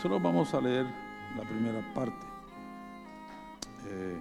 [0.00, 0.86] solo vamos a leer
[1.36, 2.26] la primera parte.
[3.86, 4.20] Eh,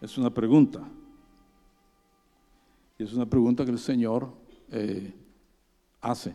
[0.00, 0.80] es una pregunta.
[2.98, 4.32] Y es una pregunta que el Señor
[4.70, 5.14] eh,
[6.00, 6.34] hace.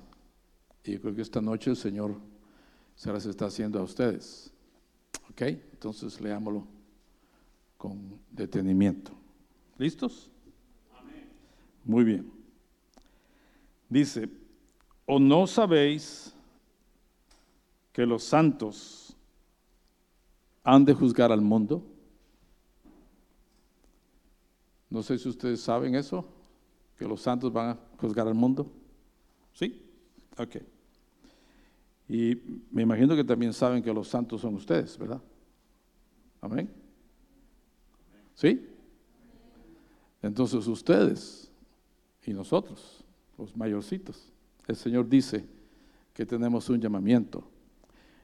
[0.84, 2.16] Y yo creo que esta noche el Señor
[2.96, 4.52] se las está haciendo a ustedes.
[5.30, 5.42] ¿Ok?
[5.42, 6.66] Entonces leámoslo
[7.78, 9.12] con detenimiento.
[9.78, 10.32] ¿Listos?
[11.84, 12.32] Muy bien.
[13.90, 14.28] Dice,
[15.06, 16.34] ¿o no sabéis
[17.92, 19.16] que los santos
[20.64, 21.84] han de juzgar al mundo?
[24.90, 26.26] No sé si ustedes saben eso,
[26.98, 28.72] que los santos van a juzgar al mundo.
[29.54, 29.82] ¿Sí?
[30.38, 30.58] Ok.
[32.08, 32.36] Y
[32.72, 35.22] me imagino que también saben que los santos son ustedes, ¿verdad?
[36.42, 36.70] Amén.
[38.36, 38.70] ¿Sí?
[40.22, 41.52] Entonces ustedes
[42.26, 43.04] y nosotros,
[43.38, 44.32] los mayorcitos,
[44.68, 45.46] el Señor dice
[46.14, 47.44] que tenemos un llamamiento.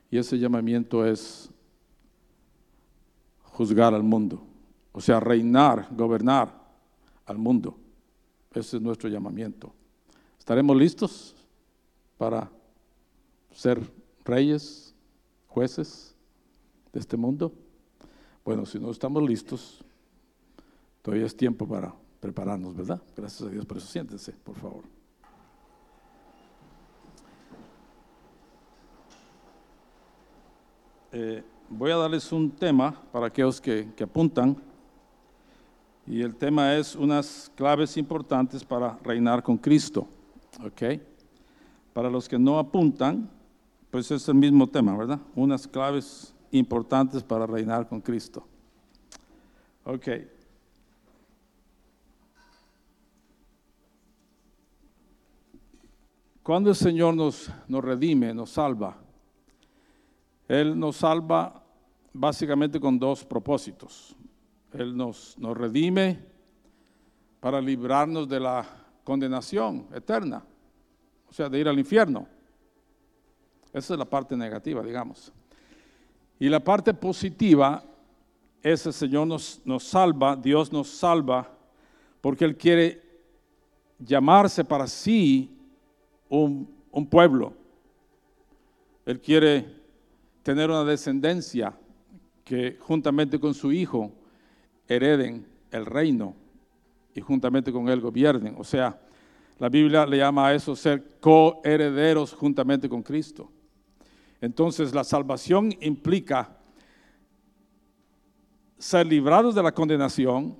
[0.10, 1.50] Y ese llamamiento es
[3.44, 4.44] juzgar al mundo,
[4.92, 6.54] o sea, reinar, gobernar
[7.26, 7.78] al mundo.
[8.54, 9.74] Ese es nuestro llamamiento.
[10.40, 11.36] ¿Estaremos listos
[12.18, 12.50] para
[13.54, 13.80] ser
[14.26, 14.94] reyes,
[15.48, 16.16] jueces
[16.92, 17.54] de este mundo?
[18.44, 19.84] Bueno, si no estamos listos,
[21.02, 23.02] todavía es tiempo para prepararnos, ¿verdad?
[23.16, 23.88] Gracias a Dios por eso.
[23.88, 25.01] Siéntense, por favor.
[31.14, 34.56] Eh, voy a darles un tema para aquellos que, que apuntan.
[36.08, 40.08] Y el tema es unas claves importantes para reinar con Cristo.
[40.64, 41.00] ¿Ok?
[41.94, 43.30] Para los que no apuntan,
[43.90, 45.20] pues es el mismo tema, ¿verdad?
[45.36, 48.48] Unas claves importantes para reinar con Cristo.
[49.84, 50.08] Ok.
[56.42, 58.98] Cuando el Señor nos, nos redime, nos salva,
[60.52, 61.64] Él nos salva
[62.12, 64.14] básicamente con dos propósitos.
[64.74, 66.20] Él nos, nos redime
[67.40, 68.66] para librarnos de la
[69.06, 70.44] condenación eterna,
[71.30, 72.28] o sea, de ir al infierno.
[73.72, 75.32] Esa es la parte negativa, digamos.
[76.38, 77.82] Y la parte positiva
[78.62, 81.50] es el Señor nos, nos salva, Dios nos salva,
[82.20, 83.02] porque Él quiere
[84.00, 85.58] llamarse para sí
[86.28, 87.54] un, un pueblo.
[89.06, 89.80] Él quiere
[90.44, 91.78] tener una descendencia
[92.44, 94.12] que juntamente con su Hijo
[94.88, 96.36] hereden el reino
[97.14, 98.56] y juntamente con él gobiernen.
[98.58, 99.00] O sea,
[99.60, 103.52] la Biblia le llama a eso ser coherederos juntamente con Cristo.
[104.42, 106.58] Entonces la salvación implica
[108.78, 110.58] ser librados de la condenación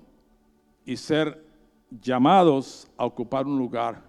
[0.86, 1.44] y ser
[1.90, 4.04] llamados a ocupar un lugar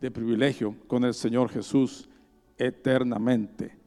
[0.00, 2.08] de privilegio con el Señor Jesús
[2.56, 3.77] eternamente.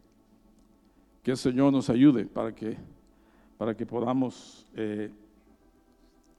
[1.24, 2.78] Que el Señor nos ayude para que,
[3.58, 5.12] para que podamos eh,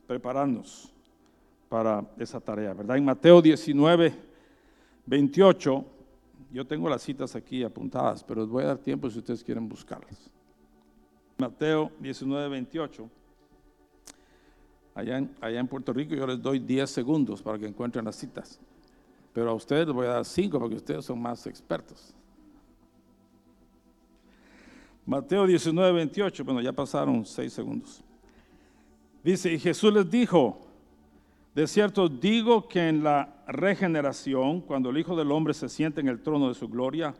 [0.06, 0.93] prepararnos
[1.69, 2.97] para esa tarea, ¿verdad?
[2.97, 4.12] En Mateo 19,
[5.06, 5.84] 28,
[6.53, 9.69] yo tengo las citas aquí apuntadas, pero les voy a dar tiempo si ustedes quieren
[9.69, 10.31] buscarlas.
[11.38, 13.10] Mateo 19, 28.
[14.94, 18.16] Allá en, allá en Puerto Rico yo les doy 10 segundos para que encuentren las
[18.16, 18.60] citas,
[19.32, 22.14] pero a ustedes les voy a dar 5 porque ustedes son más expertos.
[25.04, 28.02] Mateo 19, 28, bueno, ya pasaron 6 segundos.
[29.24, 30.60] Dice, y Jesús les dijo,
[31.54, 36.08] de cierto digo que en la regeneración, cuando el Hijo del Hombre se siente en
[36.08, 37.14] el trono de su gloria,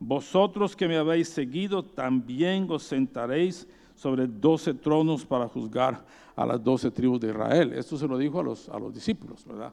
[0.00, 6.04] vosotros que me habéis seguido, también os sentaréis sobre doce tronos para juzgar
[6.36, 7.72] a las doce tribus de Israel.
[7.72, 9.72] Esto se lo dijo a los, a los discípulos, ¿verdad?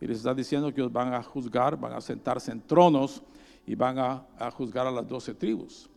[0.00, 3.22] Y les está diciendo que os van a juzgar, van a sentarse en tronos
[3.66, 5.88] y van a, a juzgar a las doce tribus.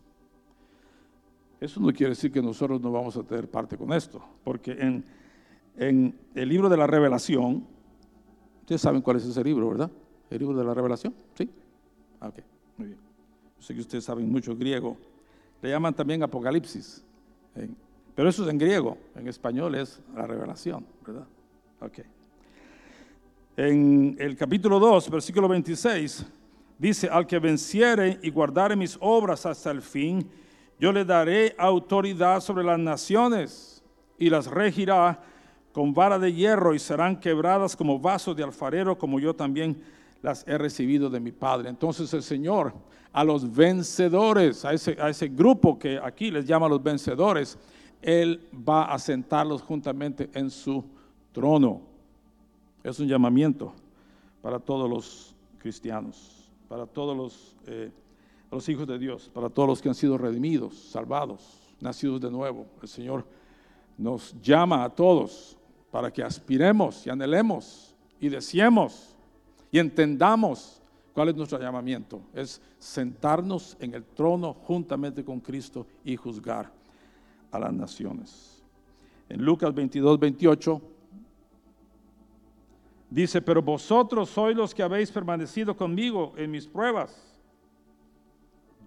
[1.60, 5.04] Eso no quiere decir que nosotros no vamos a tener parte con esto, porque en,
[5.76, 7.66] en el libro de la revelación,
[8.62, 9.92] ustedes saben cuál es ese libro, ¿verdad?
[10.30, 11.50] El libro de la revelación, ¿sí?
[12.20, 12.40] Ah, ok,
[12.78, 13.00] muy bien.
[13.58, 14.98] Yo sé que ustedes saben mucho griego.
[15.62, 17.04] Le llaman también Apocalipsis.
[17.56, 17.70] ¿eh?
[18.14, 21.28] Pero eso es en griego, en español es la revelación, ¿verdad?
[21.82, 22.00] Ok.
[23.56, 26.26] En el capítulo 2, versículo 26,
[26.78, 30.28] dice, al que venciere y guardare mis obras hasta el fin,
[30.80, 33.84] yo le daré autoridad sobre las naciones
[34.18, 35.20] y las regirá
[35.72, 39.82] con vara de hierro y serán quebradas como vasos de alfarero, como yo también
[40.22, 41.70] las he recibido de mi Padre.
[41.70, 42.74] Entonces el Señor
[43.12, 47.58] a los vencedores, a ese, a ese grupo que aquí les llama los vencedores,
[48.02, 50.84] Él va a sentarlos juntamente en su
[51.32, 51.82] trono.
[52.84, 53.74] Es un llamamiento
[54.42, 57.92] para todos los cristianos, para todos los, eh,
[58.52, 61.42] los hijos de Dios, para todos los que han sido redimidos, salvados,
[61.80, 62.66] nacidos de nuevo.
[62.82, 63.26] El Señor
[63.98, 65.58] nos llama a todos
[65.92, 69.16] para que aspiremos y anhelemos y deseemos
[69.72, 70.82] y entendamos
[71.14, 72.22] cuál es nuestro llamamiento.
[72.34, 76.72] Es sentarnos en el trono juntamente con Cristo y juzgar
[77.52, 78.64] a las naciones.
[79.30, 80.82] En Lucas 22, 28
[83.10, 87.37] dice, pero vosotros sois los que habéis permanecido conmigo en mis pruebas.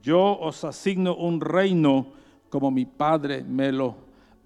[0.02, 2.06] Yo os asigno un reino
[2.48, 3.94] como mi Padre me lo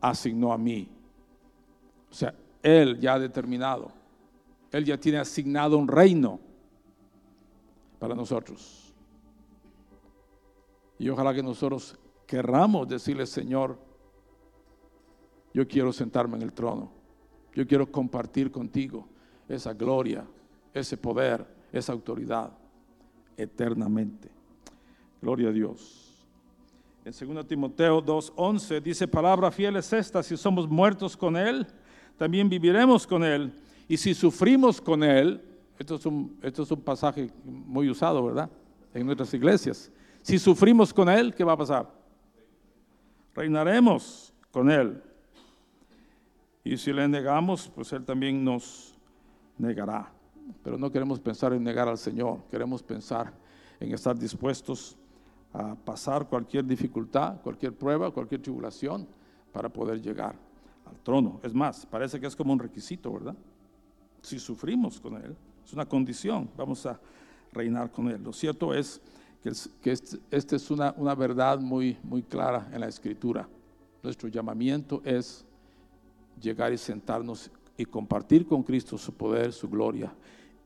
[0.01, 0.89] asignó a mí.
[2.11, 3.91] O sea, Él ya ha determinado,
[4.71, 6.39] Él ya tiene asignado un reino
[7.99, 8.93] para nosotros.
[10.99, 11.97] Y ojalá que nosotros
[12.27, 13.79] querramos decirle, Señor,
[15.53, 16.91] yo quiero sentarme en el trono.
[17.55, 19.07] Yo quiero compartir contigo
[19.49, 20.27] esa gloria,
[20.73, 22.53] ese poder, esa autoridad
[23.37, 24.31] eternamente.
[25.25, 26.23] Gloria a Dios.
[27.03, 31.67] En 2 Timoteo 2:11 dice, palabra fiel es esta, si somos muertos con Él,
[32.19, 33.50] también viviremos con Él.
[33.88, 35.41] Y si sufrimos con Él,
[35.79, 38.50] esto es un, esto es un pasaje muy usado, ¿verdad?
[38.93, 39.91] En nuestras iglesias.
[40.21, 41.91] Si sufrimos con Él, ¿qué va a pasar?
[43.35, 45.03] Reinaremos con Él.
[46.62, 48.94] Y si le negamos, pues Él también nos
[49.56, 50.12] negará.
[50.62, 53.32] Pero no queremos pensar en negar al Señor, queremos pensar
[53.81, 54.99] en estar dispuestos
[55.55, 59.06] a pasar cualquier dificultad, cualquier prueba, cualquier tribulación
[59.53, 60.37] para poder llegar
[60.85, 61.41] al trono.
[61.43, 63.37] Es más, parece que es como un requisito, ¿verdad?
[64.21, 67.01] Si sufrimos con Él, es una condición, vamos a
[67.53, 68.23] reinar con Él.
[68.23, 69.01] Lo cierto es
[69.43, 73.49] que, esta este es una, una verdad muy, muy clara en la Escritura.
[74.03, 75.47] Nuestro llamamiento es
[76.41, 80.12] llegar y sentarnos y compartir con Cristo su poder, su gloria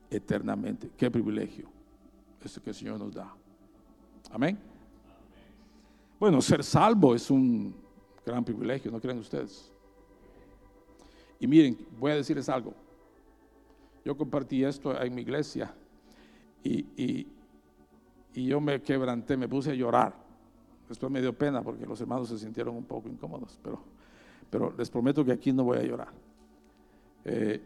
[0.09, 0.89] eternamente.
[0.97, 1.69] Qué privilegio
[2.43, 3.31] ese que el Señor nos da.
[4.31, 4.68] Amén.
[6.19, 7.73] Bueno, ser salvo es un
[8.25, 9.71] gran privilegio, ¿no creen ustedes?
[11.39, 12.73] Y miren, voy a decirles algo.
[14.03, 15.73] Yo compartí esto en mi iglesia
[16.63, 17.27] y, y,
[18.33, 20.13] y yo me quebranté, me puse a llorar.
[20.87, 23.79] Después me dio pena porque los hermanos se sintieron un poco incómodos, pero
[24.49, 26.09] pero les prometo que aquí no voy a llorar.
[27.25, 27.61] Eh,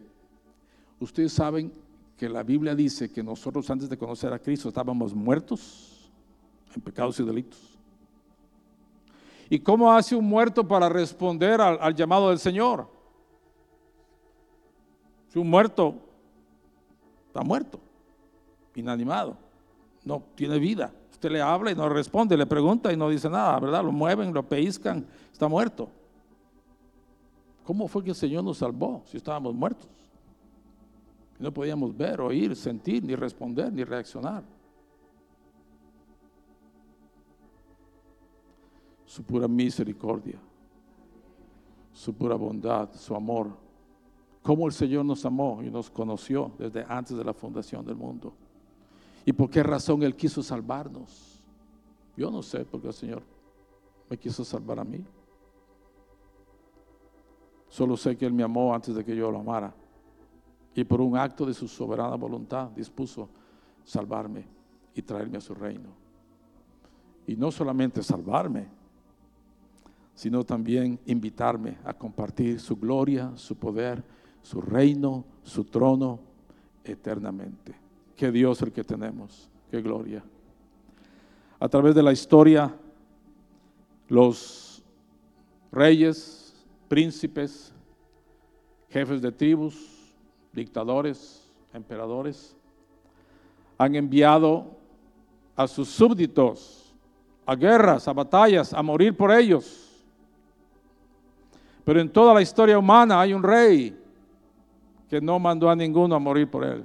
[1.00, 1.72] ustedes saben
[2.16, 6.10] que la Biblia dice que nosotros antes de conocer a Cristo estábamos muertos
[6.74, 7.73] en pecados y delitos.
[9.50, 12.88] ¿Y cómo hace un muerto para responder al, llamado del Señor?
[15.28, 15.96] Si un muerto
[17.26, 17.80] está muerto,
[18.74, 19.36] inanimado,
[20.04, 20.92] no tiene vida.
[21.10, 23.84] Usted le habla y no responde, le pregunta y no dice nada, ¿verdad?
[23.84, 25.88] Lo mueven, lo pellizcan, está muerto.
[27.64, 29.88] ¿Cómo fue que el Señor nos salvó si estábamos muertos?
[31.38, 34.42] No podíamos ver, oír, sentir, ni responder, ni reaccionar.
[39.14, 40.40] Su pura misericordia,
[41.92, 43.48] su pura bondad, su amor.
[44.42, 48.32] Cómo el Señor nos amó y nos conoció desde antes de la fundación del mundo.
[49.24, 51.40] ¿Y por qué razón Él quiso salvarnos?
[52.16, 53.22] Yo no sé por qué el Señor
[54.10, 55.04] me quiso salvar a mí.
[57.68, 59.72] Solo sé que Él me amó antes de que yo lo amara.
[60.74, 63.28] Y por un acto de su soberana voluntad dispuso
[63.84, 64.44] salvarme
[64.92, 65.90] y traerme a su reino.
[67.28, 68.82] Y no solamente salvarme,
[70.14, 74.02] sino también invitarme a compartir su gloria, su poder,
[74.42, 76.20] su reino, su trono
[76.84, 77.74] eternamente.
[78.16, 80.22] Qué Dios el que tenemos, qué gloria.
[81.58, 82.74] A través de la historia,
[84.08, 84.82] los
[85.72, 87.72] reyes, príncipes,
[88.90, 90.14] jefes de tribus,
[90.52, 92.56] dictadores, emperadores,
[93.76, 94.76] han enviado
[95.56, 96.84] a sus súbditos
[97.46, 99.83] a guerras, a batallas, a morir por ellos.
[101.84, 103.96] Pero en toda la historia humana hay un rey
[105.08, 106.84] que no mandó a ninguno a morir por él.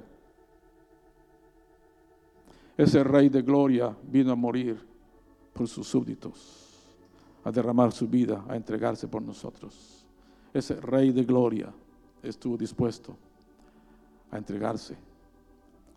[2.76, 4.78] Ese rey de gloria vino a morir
[5.52, 6.60] por sus súbditos
[7.44, 10.04] a derramar su vida, a entregarse por nosotros.
[10.52, 11.72] Ese rey de gloria
[12.22, 13.16] estuvo dispuesto
[14.30, 14.96] a entregarse.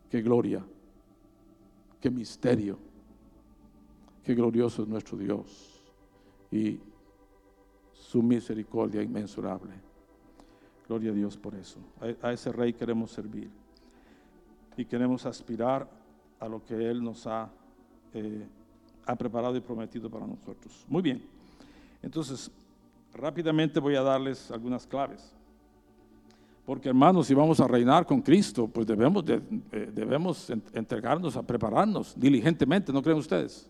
[0.10, 0.64] Qué gloria,
[2.00, 2.78] qué misterio,
[4.24, 5.82] qué glorioso es nuestro Dios
[6.52, 6.80] y
[8.14, 9.72] su misericordia inmensurable.
[10.88, 11.80] Gloria a Dios por eso.
[12.22, 13.50] A, ese rey queremos servir
[14.78, 15.90] y queremos aspirar
[16.40, 17.50] a lo que Él nos ha
[18.14, 18.46] eh,
[19.08, 20.86] ha preparado y prometido para nosotros.
[20.88, 21.24] Muy bien.
[22.04, 22.52] Entonces,
[23.16, 25.34] rápidamente voy a darles algunas claves
[26.68, 29.42] Porque hermanos, si vamos a reinar con Cristo, pues debemos, de-
[29.72, 33.68] eh, debemos en- entregarnos a prepararnos diligentemente, ¿no creen ustedes?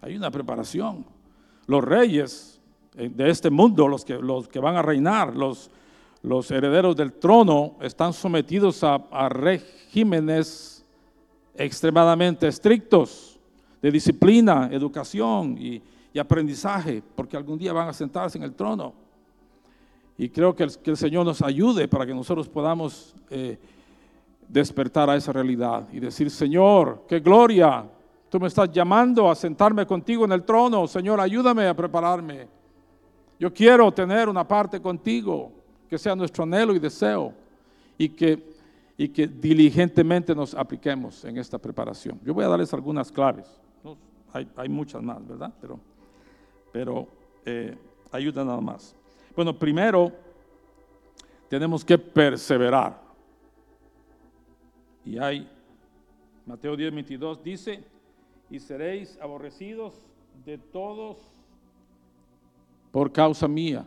[0.00, 1.04] Hay una preparación.
[1.66, 2.58] Los reyes
[2.94, 5.70] de este mundo, los que, los que van a reinar, los,
[6.22, 10.84] los herederos del trono, están sometidos a, a regímenes
[11.56, 13.38] extremadamente estrictos
[13.82, 15.82] de disciplina, educación y,
[16.12, 18.94] y aprendizaje, porque algún día van a sentarse en el trono.
[20.16, 23.58] Y creo que el, que el Señor nos ayude para que nosotros podamos eh,
[24.48, 27.84] despertar a esa realidad y decir, Señor, qué gloria,
[28.28, 32.53] tú me estás llamando a sentarme contigo en el trono, Señor, ayúdame a prepararme.
[33.38, 35.52] Yo quiero tener una parte contigo,
[35.88, 37.32] que sea nuestro anhelo y deseo,
[37.98, 38.54] y que,
[38.96, 42.20] y que diligentemente nos apliquemos en esta preparación.
[42.24, 43.60] Yo voy a darles algunas claves,
[44.32, 45.52] hay, hay muchas más, ¿verdad?
[45.60, 45.78] Pero,
[46.72, 47.08] pero
[47.44, 47.76] eh,
[48.10, 48.94] ayuda nada más.
[49.36, 50.12] Bueno, primero
[51.48, 53.00] tenemos que perseverar.
[55.04, 55.48] Y hay,
[56.46, 57.84] Mateo 10, 22 dice,
[58.50, 60.02] y seréis aborrecidos
[60.44, 61.33] de todos
[62.94, 63.84] por causa mía.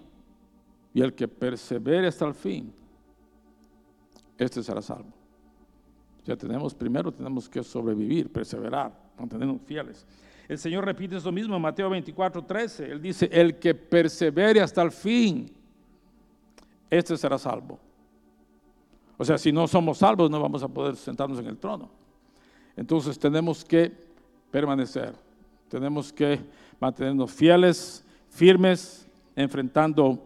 [0.94, 2.74] Y el que persevere hasta el fin,
[4.38, 5.14] este será salvo.
[6.26, 10.06] Ya tenemos, primero tenemos que sobrevivir, perseverar, mantenernos fieles.
[10.50, 12.92] El Señor repite eso mismo en Mateo 24, 13.
[12.92, 15.50] Él dice, el que persevere hasta el fin,
[16.90, 17.80] este será salvo.
[19.18, 21.90] O sea, si no somos salvos, no vamos a poder sentarnos en el trono.
[22.76, 23.90] Entonces tenemos que
[24.52, 25.14] permanecer,
[25.70, 26.42] tenemos que
[26.82, 28.04] mantenernos fieles,
[28.38, 30.24] firmes, enfrentando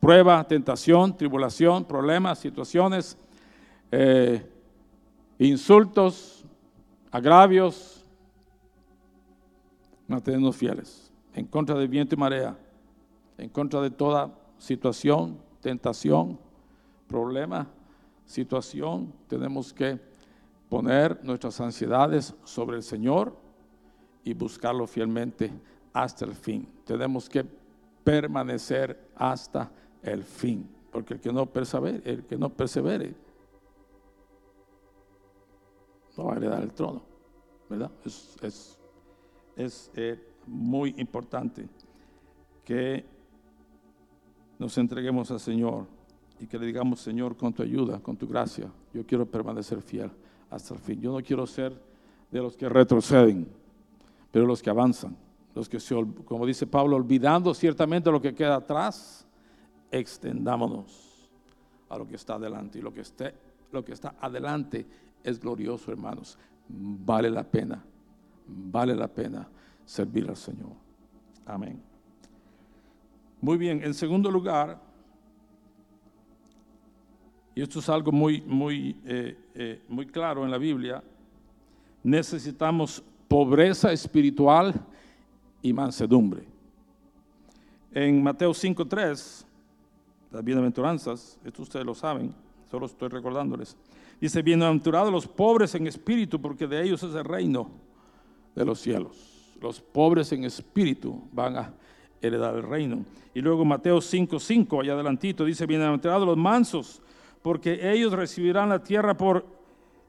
[0.00, 3.16] prueba, tentación, tribulación, problemas, situaciones,
[3.92, 4.44] eh,
[5.38, 6.44] insultos,
[7.12, 8.04] agravios,
[10.08, 12.58] mantenernos fieles, en contra del viento y marea,
[13.38, 16.40] en contra de toda situación, tentación,
[17.06, 17.68] problema,
[18.26, 20.00] situación, tenemos que
[20.68, 23.36] poner nuestras ansiedades sobre el Señor
[24.24, 25.52] y buscarlo fielmente
[25.94, 26.68] hasta el fin.
[26.84, 27.46] Tenemos que
[28.04, 29.70] permanecer hasta
[30.02, 33.14] el fin, porque el que no persevere, el que no persevere
[36.16, 37.02] no va a heredar el trono,
[37.68, 37.90] ¿verdad?
[38.04, 38.78] Es, es,
[39.56, 41.66] es eh, muy importante
[42.64, 43.04] que
[44.58, 45.86] nos entreguemos al Señor
[46.38, 50.10] y que le digamos, Señor, con tu ayuda, con tu gracia, yo quiero permanecer fiel
[50.50, 51.00] hasta el fin.
[51.00, 51.72] Yo no quiero ser
[52.30, 53.48] de los que retroceden,
[54.30, 55.16] pero los que avanzan,
[55.54, 55.94] los que, se,
[56.24, 59.26] como dice Pablo, olvidando ciertamente lo que queda atrás,
[59.90, 61.30] extendámonos
[61.88, 62.78] a lo que está adelante.
[62.78, 63.34] Y lo que, esté,
[63.70, 64.86] lo que está adelante
[65.22, 66.36] es glorioso, hermanos.
[66.68, 67.84] Vale la pena,
[68.46, 69.48] vale la pena
[69.84, 70.72] servir al Señor.
[71.46, 71.80] Amén.
[73.40, 74.80] Muy bien, en segundo lugar,
[77.54, 81.04] y esto es algo muy, muy, eh, eh, muy claro en la Biblia,
[82.02, 84.74] necesitamos pobreza espiritual
[85.64, 86.44] y mansedumbre.
[87.90, 89.44] En Mateo 5.3,
[90.30, 92.34] las bienaventuranzas, esto ustedes lo saben,
[92.70, 93.74] solo estoy recordándoles,
[94.20, 97.70] dice, bienaventurados los pobres en espíritu, porque de ellos es el reino
[98.54, 99.56] de los cielos.
[99.58, 101.72] Los pobres en espíritu van a
[102.20, 103.06] heredar el reino.
[103.32, 107.00] Y luego Mateo 5.5, allá adelantito, dice, bienaventurados los mansos,
[107.40, 109.46] porque ellos recibirán la tierra por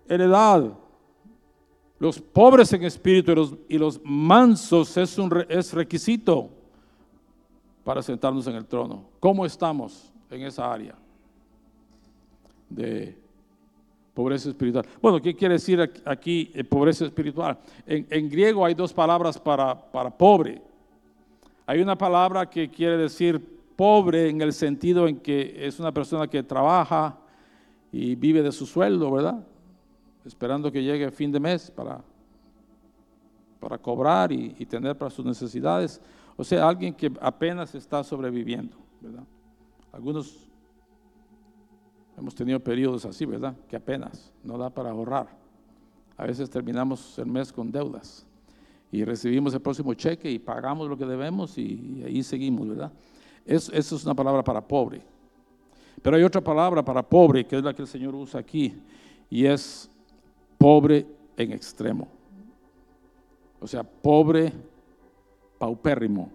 [0.10, 0.74] heredad.
[2.06, 6.52] Los pobres en espíritu y los, mansos es, un, es requisito
[7.84, 9.06] para sentarnos en el trono.
[9.20, 10.94] ¿Cómo estamos en esa área
[12.70, 13.18] de
[14.14, 14.86] pobreza espiritual?
[15.02, 17.58] Bueno, ¿qué quiere decir aquí- aquí eh, pobreza espiritual?
[17.88, 20.62] En, en griego hay dos palabras para, para pobre.
[21.66, 23.42] Hay una palabra que quiere decir
[23.76, 27.18] pobre en el sentido en que es una persona que trabaja
[27.92, 29.44] y vive de su sueldo, ¿verdad?
[30.26, 32.02] Esperando que llegue fin de mes para,
[33.60, 36.02] para cobrar y, y tener para sus necesidades.
[36.36, 39.24] O sea, alguien que apenas está sobreviviendo, ¿verdad?
[39.92, 40.50] Algunos
[42.18, 43.56] hemos tenido periodos así, ¿verdad?
[43.68, 45.28] Que apenas no da para ahorrar.
[46.18, 48.26] A veces terminamos el mes con deudas
[48.92, 52.92] y recibimos el próximo cheque y pagamos lo que debemos y, ahí seguimos, ¿verdad?
[53.46, 55.02] Es- Eso es una palabra para pobre.
[56.02, 58.76] Pero hay otra palabra para pobre, que es la que el Señor usa aquí,
[59.30, 59.90] y es
[60.58, 61.06] pobre
[61.38, 62.08] en extremo.
[63.60, 64.52] O sea, pobre
[65.58, 66.30] paupérrimo.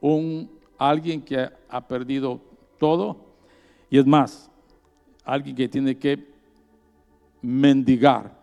[0.00, 2.40] Un alguien que ha perdido
[2.78, 3.16] todo
[3.88, 4.50] y es más,
[5.24, 6.24] alguien que tiene que
[7.40, 8.36] mendigar.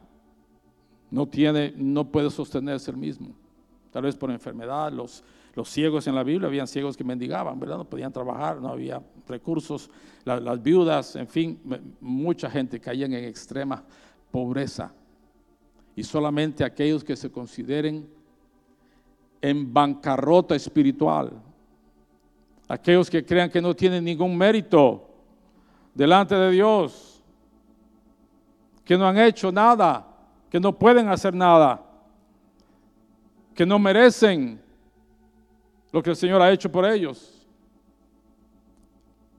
[1.11, 3.29] No tiene no puede sostenerse el mismo.
[3.91, 5.23] Tal vez por enfermedad, los
[5.55, 7.77] Los ciegos en la Biblia, habían ciegos que mendigaban, ¿verdad?
[7.77, 9.87] No podían trabajar, no había recursos,
[10.25, 11.59] las viudas, en fin,
[12.01, 13.83] mucha gente caía en extrema
[14.33, 14.91] pobreza.
[15.95, 18.09] Y solamente aquellos que se consideren
[19.39, 21.31] en bancarrota espiritual,
[22.67, 25.07] aquellos que crean que no tienen ningún mérito
[25.93, 27.21] delante de Dios,
[28.83, 30.07] que no han hecho nada,
[30.49, 31.85] que no pueden hacer nada,
[33.53, 34.59] que no merecen
[35.91, 37.47] lo que el Señor ha hecho por ellos.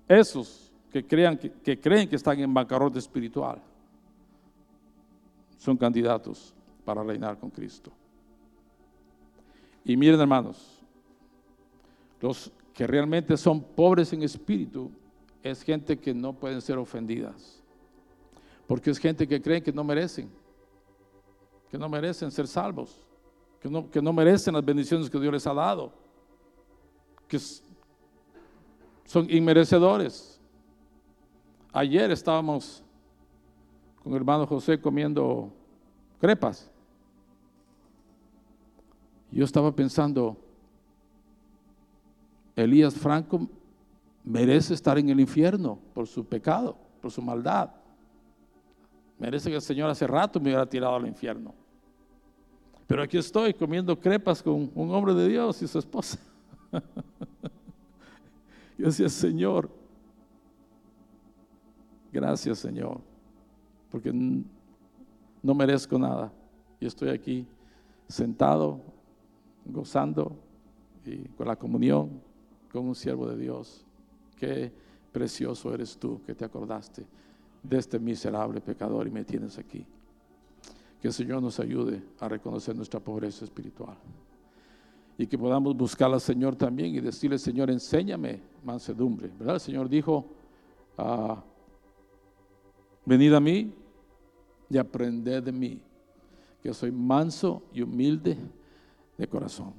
[0.07, 3.61] Esos que, crean, que, creen que están en bancarrota espiritual
[5.65, 6.53] son candidatos
[6.85, 7.91] para reinar con Cristo.
[9.83, 10.79] Y miren hermanos,
[12.21, 14.91] los que realmente son pobres en espíritu
[15.43, 17.63] es gente que no pueden ser ofendidas.
[18.67, 20.29] Porque es gente que creen que no merecen,
[21.71, 23.01] que no merecen ser salvos,
[23.59, 25.95] que no, que no merecen las bendiciones que Dios les ha dado,
[27.27, 27.39] que
[29.07, 30.39] son inmerecedores.
[31.73, 32.84] Ayer estábamos
[34.05, 35.51] con el hermano José comiendo
[36.21, 36.71] crepas.
[39.33, 40.37] Yo estaba pensando,
[42.55, 43.49] Elías Franco
[44.23, 47.71] merece estar en el infierno por su pecado, por su maldad.
[49.19, 51.55] Merece que el Señor hace rato me hubiera tirado al infierno.
[52.87, 56.19] Pero aquí estoy comiendo crepas con un hombre de Dios y su esposa.
[58.79, 59.71] Yo decía, Señor,
[62.13, 63.01] gracias Señor,
[63.95, 66.33] porque no merezco nada.
[66.81, 67.47] Y estoy aquí
[68.09, 68.81] sentado,
[69.65, 70.37] gozando
[71.07, 72.21] y con la comunión
[72.73, 73.85] con un siervo de Dios.
[74.37, 74.73] Qué
[75.13, 77.07] precioso eres tú que te acordaste
[77.63, 79.87] de este miserable pecador y me tienes aquí.
[81.01, 83.97] Que el Señor nos ayude a reconocer nuestra pobreza espiritual.
[85.17, 89.31] Y que podamos buscar al Señor también y decirle, Señor, enséñame mansedumbre.
[89.39, 89.55] ¿Verdad?
[89.55, 90.27] El Señor dijo,
[90.99, 91.41] ah,
[93.07, 93.73] venid a mí
[94.71, 95.81] y aprended de mí,
[96.63, 98.37] que soy manso y humilde
[99.17, 99.75] de corazón.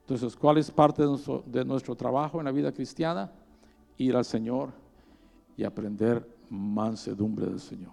[0.00, 3.30] Entonces, ¿cuál es parte de nuestro, de nuestro trabajo en la vida cristiana?
[3.98, 4.70] Ir al Señor
[5.56, 7.92] y aprender mansedumbre del Señor.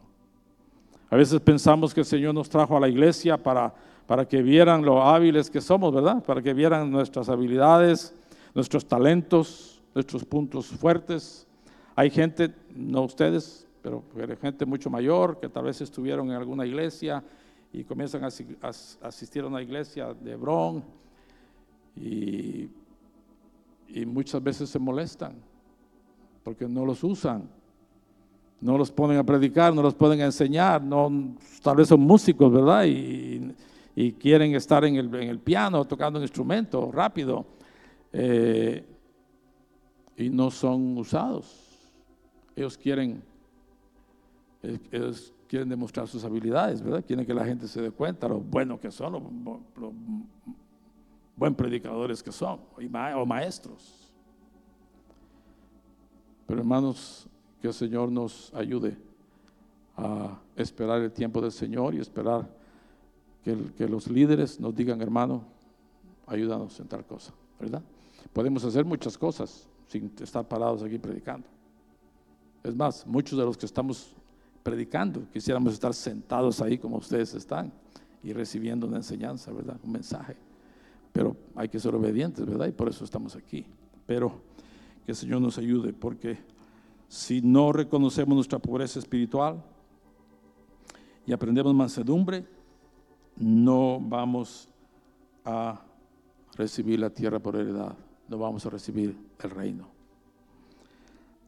[1.10, 3.74] A veces pensamos que el Señor nos trajo a la iglesia para,
[4.08, 6.24] para que vieran lo hábiles que somos, ¿verdad?
[6.24, 8.14] Para que vieran nuestras habilidades,
[8.54, 11.46] nuestros talentos, nuestros puntos fuertes.
[11.96, 13.65] Hay gente, no ustedes,
[14.14, 17.24] pero gente mucho mayor que tal vez estuvieron en alguna iglesia
[17.72, 20.84] y comienzan a, asistir a una iglesia de Hebrón
[21.96, 22.70] y,
[23.90, 25.36] y muchas veces se molestan
[26.44, 27.50] porque no los usan
[28.62, 32.86] no los ponen a predicar, no los pueden enseñar, no, tal vez son músicos, ¿verdad?
[32.88, 33.54] Y,
[34.20, 37.46] quieren estar en el, piano tocando un instrumento rápido
[38.12, 38.84] eh,
[40.18, 41.46] y no son usados.
[42.58, 43.24] Ellos quieren,
[44.92, 47.04] ellos quieren demostrar sus habilidades, ¿verdad?
[47.06, 49.94] Quieren que la gente se dé cuenta lo bueno que son, lo,
[51.36, 52.60] buen predicadores que son,
[53.16, 54.12] o maestros.
[56.48, 57.28] Pero hermanos,
[57.62, 58.98] que el Señor nos ayude
[59.98, 62.48] a esperar el tiempo del Señor y esperar
[63.44, 65.44] que, los líderes nos digan, hermano,
[66.26, 67.84] ayúdanos en tal cosa, ¿verdad?
[68.34, 71.48] Podemos hacer muchas cosas sin estar parados aquí predicando.
[72.64, 74.16] Es más, muchos de los que estamos
[74.66, 77.72] predicando quisiéramos estar sentados ahí como ustedes están
[78.24, 79.78] y recibiendo una enseñanza, ¿verdad?
[79.84, 80.36] Un mensaje.
[81.14, 82.66] Pero hay que ser obedientes, ¿verdad?
[82.66, 83.64] Y por eso estamos aquí.
[84.08, 84.42] Pero
[85.06, 86.40] que el Señor nos ayude porque
[87.08, 89.64] si no reconocemos nuestra pobreza espiritual
[91.28, 92.44] y aprendemos mansedumbre,
[93.36, 94.68] no vamos
[95.46, 95.80] a
[96.56, 97.96] recibir la tierra por heredad,
[98.28, 99.88] no vamos a recibir el reino.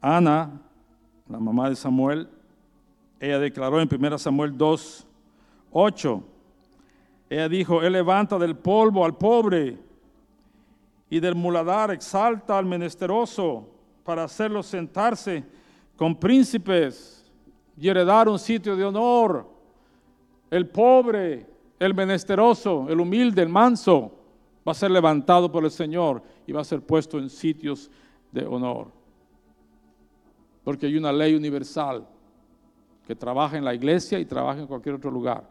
[0.00, 0.60] Ana,
[1.28, 2.28] la mamá de Samuel,
[3.20, 5.06] ella declaró en 1 Samuel 2,
[5.72, 6.22] 8,
[7.30, 9.78] ella dijo, Él levanta del polvo al pobre
[11.10, 13.68] y del muladar exalta al menesteroso
[14.04, 15.44] para hacerlos sentarse
[15.96, 17.30] con príncipes
[17.76, 19.46] y heredar un sitio de honor.
[20.50, 21.46] El pobre,
[21.78, 24.12] el menesteroso, el humilde, el manso,
[24.66, 27.90] va a ser levantado por el Señor y va a ser puesto en sitios
[28.32, 28.88] de honor.
[30.64, 32.06] Porque hay una ley universal
[33.08, 35.48] que trabaja en la iglesia y trabaja en cualquier otro lugar.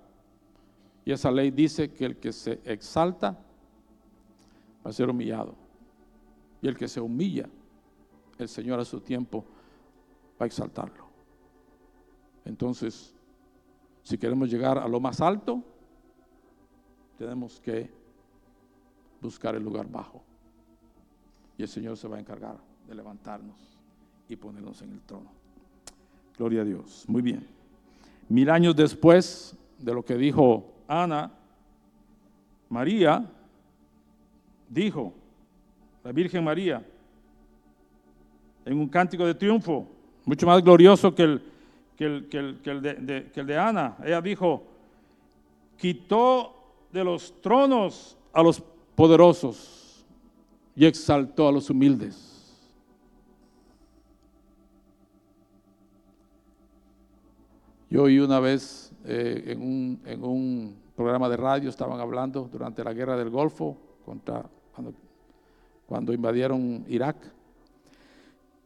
[1.04, 3.32] Y esa ley dice que el que se exalta
[4.86, 5.56] va a ser humillado.
[6.62, 7.50] Y el que se humilla
[8.38, 9.44] el Señor a su tiempo
[10.40, 11.08] va a exaltarlo.
[12.46, 13.16] Entonces,
[14.04, 15.64] si queremos llegar a lo más alto,
[17.18, 17.90] tenemos que
[19.20, 20.22] buscar el lugar bajo.
[21.58, 23.80] y el Señor se va a encargar de levantarnos
[24.30, 25.37] y ponernos en el trono.
[26.38, 27.06] Gloria a Dios.
[27.08, 27.46] Muy bien.
[28.30, 31.32] Mil años después de lo que dijo Ana,
[32.70, 33.26] María
[34.70, 35.14] dijo,
[36.04, 36.86] la Virgen María,
[38.66, 39.88] en un cántico de triunfo,
[40.26, 41.42] mucho más glorioso que el,
[41.96, 43.96] que el, que el, de, que el de Ana.
[44.04, 44.64] Ella dijo,
[45.78, 46.54] quitó
[46.92, 48.62] de los tronos a los
[48.96, 50.06] poderosos
[50.76, 52.37] y exaltó a los humildes.
[57.90, 62.84] Yo oí una vez eh, en, un, en, un, programa de radio, estaban hablando durante
[62.84, 64.94] la guerra del Golfo, contra, cuando,
[65.86, 67.18] cuando invadieron Irak,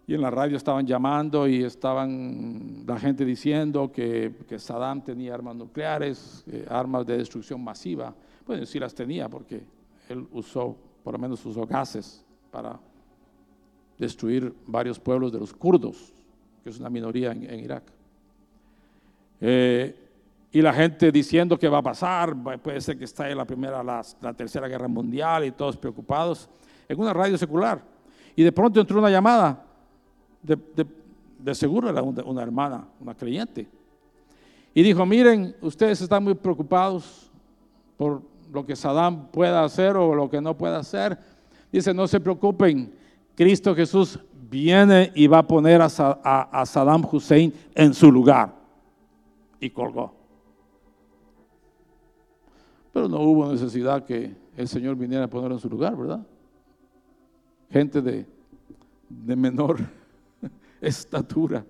[0.08, 5.34] y en la radio estaban llamando y estaban la gente diciendo que, que Saddam tenía
[5.34, 8.14] armas nucleares, eh, armas de destrucción masiva.
[8.46, 9.64] Bueno, sí las tenía porque
[10.10, 12.80] él usó, por lo menos usó gases para
[13.98, 16.12] destruir varios pueblos de los kurdos,
[16.64, 17.84] que es una minoría en, Irak.
[19.42, 19.96] Eh,
[20.52, 23.82] y la gente diciendo que va a pasar, puede ser que está en la primera,
[23.84, 26.50] la, tercera guerra mundial y todos preocupados,
[26.88, 27.82] en una radio secular.
[28.36, 29.66] Y de pronto entró una llamada
[30.42, 33.68] de, seguro era una, hermana, una creyente.
[34.74, 37.30] Y dijo, miren, ustedes están muy preocupados
[37.98, 41.18] por lo que Saddam pueda hacer o lo que no pueda hacer.
[41.72, 42.94] Dice, no se preocupen,
[43.36, 48.61] Cristo Jesús viene y va a poner a, a, Saddam Hussein en su lugar.
[49.62, 50.14] Y colgó.
[52.92, 56.28] Pero no hubo necesidad que el Señor viniera a poner en su lugar, ¿verdad?
[57.70, 58.26] Gente de,
[59.08, 59.80] de menor
[60.82, 61.66] estatura.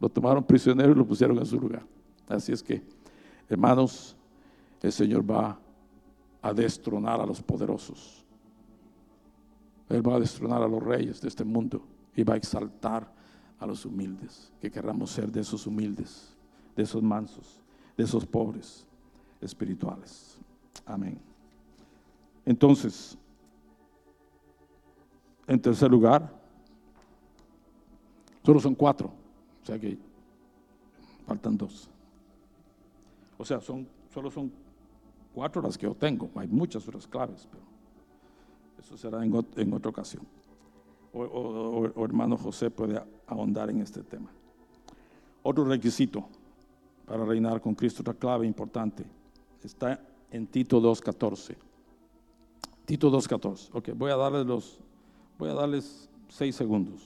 [0.00, 1.84] Lo tomaron prisionero y lo pusieron en su lugar.
[2.28, 2.82] Así es que,
[3.48, 4.16] hermanos,
[4.82, 5.58] el Señor va
[6.40, 8.24] a destronar a los poderosos.
[9.88, 11.82] Él va a destronar a los reyes de este mundo
[12.16, 13.10] y va a exaltar
[13.64, 16.34] a los humildes, que querramos ser de esos humildes,
[16.76, 17.60] de esos mansos,
[17.96, 18.86] de esos pobres
[19.40, 20.38] espirituales.
[20.86, 21.18] Amén.
[22.44, 23.16] Entonces,
[25.46, 26.44] en tercer lugar,
[28.44, 29.10] Solo son cuatro,
[29.62, 29.96] o sea que
[31.26, 31.88] faltan dos.
[33.38, 34.52] O sea, son, solo son
[35.34, 36.30] cuatro las que yo tengo.
[36.34, 37.62] Hay muchas otras claves, pero
[38.78, 39.34] eso será en,
[39.72, 40.26] otra ocasión.
[41.14, 44.30] O, hermano José puede ahondar en este tema.
[45.42, 46.26] Otro requisito
[47.06, 49.04] para reinar con Cristo, otra clave importante,
[49.62, 51.56] está en Tito 2.14.
[52.86, 53.70] Tito 2.14.
[53.72, 54.78] Ok, voy a darles los,
[55.38, 57.02] voy a darles seis segundos.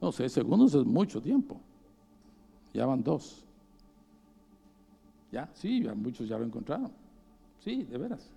[0.00, 1.60] No, seis segundos es mucho tiempo.
[2.72, 3.44] Ya van dos.
[5.32, 6.90] Ya, sí, muchos ya lo encontraron.
[7.60, 8.30] Sí, de veras.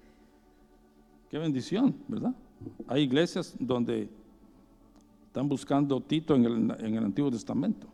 [1.30, 2.34] Qué bendición, ¿verdad?
[2.88, 4.10] Hay iglesias donde
[5.28, 7.88] están buscando Tito en el, en el Antiguo Testamento.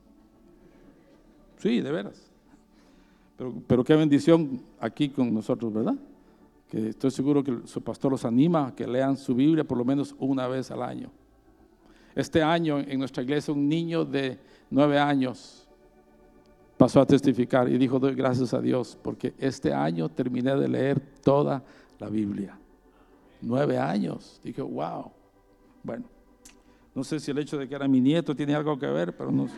[1.58, 2.32] Sí, de veras.
[3.38, 5.96] Pero, pero qué bendición aquí con nosotros, ¿verdad?
[6.70, 9.86] Que estoy seguro que su pastor los anima a que lean su Biblia por lo
[9.86, 11.12] menos una vez al año.
[12.16, 15.68] Este año en nuestra iglesia un niño de nueve años
[16.78, 21.00] pasó a testificar y dijo, doy gracias a Dios porque este año terminé de leer
[21.22, 21.64] toda
[22.00, 22.58] la Biblia.
[23.46, 24.42] Nueve años.
[24.44, 25.12] Dije, wow.
[25.84, 26.06] Bueno,
[26.96, 29.32] no sé si el hecho de que era mi nieto tiene algo que ver, pero
[29.32, 29.54] no, sé.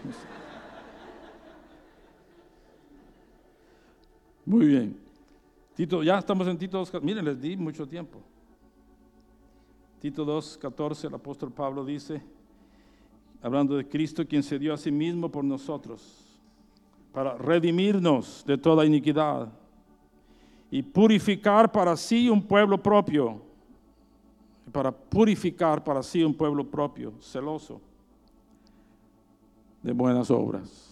[4.45, 4.97] Muy bien.
[5.73, 8.19] Tito, ya estamos en Tito 2, miren, les di mucho tiempo.
[10.02, 12.21] Tito 2, 14, el apóstol Pablo dice,
[13.41, 16.26] hablando de Cristo, quien se dio a sí mismo por nosotros,
[17.13, 19.47] para redimirnos de toda iniquidad
[20.69, 23.47] y purificar para sí un pueblo propio,
[24.72, 27.82] para purificar para sí un pueblo propio, celoso
[29.82, 30.84] de buenas obras.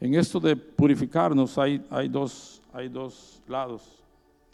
[0.00, 4.02] En esto de purificarnos hay, hay, dos, hay dos lados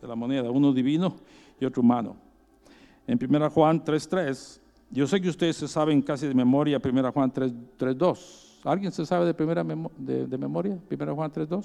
[0.01, 1.15] de la moneda, uno divino
[1.59, 2.17] y otro humano.
[3.07, 7.33] En 1 Juan 3.3 yo sé que ustedes se saben casi de memoria 1 Juan
[7.33, 8.61] 3.2.
[8.65, 9.65] ¿Alguien se sabe de, primera
[9.97, 11.65] de, de memoria 1 Juan 3.2?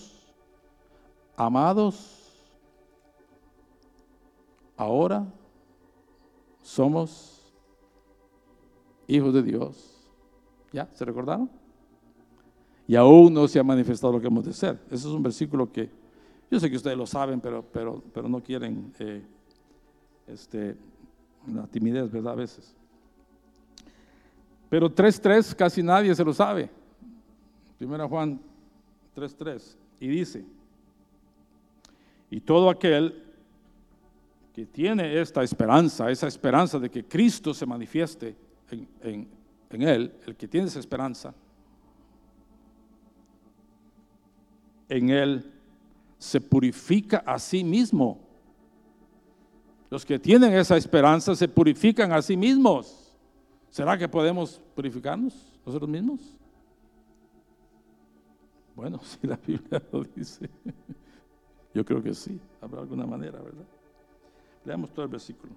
[1.36, 2.48] Amados,
[4.78, 5.26] ahora
[6.62, 7.54] somos
[9.08, 9.98] hijos de Dios.
[10.72, 10.90] ¿Ya?
[10.94, 11.50] ¿Se recordaron?
[12.88, 14.80] Y aún no se ha manifestado lo que hemos de ser.
[14.88, 15.90] Ese es un versículo que
[16.50, 19.22] yo sé que ustedes lo saben, pero, pero, pero no quieren eh,
[20.28, 20.76] este,
[21.48, 22.34] la timidez, ¿verdad?
[22.34, 22.76] A veces.
[24.70, 26.70] Pero 3.3 casi nadie se lo sabe.
[27.78, 28.40] Primera Juan
[29.16, 29.76] 3.3.
[30.00, 30.44] Y dice,
[32.30, 33.31] Y todo aquel
[34.66, 38.36] tiene esta esperanza, esa esperanza de que Cristo se manifieste
[39.02, 39.28] en,
[39.70, 41.34] en él, el que tiene esa esperanza,
[44.90, 45.52] en él
[46.18, 48.20] se purifica a sí mismo.
[49.90, 53.18] Los que tienen esa esperanza se purifican a sí mismos.
[53.70, 55.34] ¿Será que podemos purificarnos
[55.66, 56.20] nosotros mismos?
[58.76, 60.50] Bueno, si la Biblia lo dice,
[61.74, 63.66] yo creo que sí, habrá alguna manera, ¿verdad?
[64.66, 65.54] Leamos todo el versículo.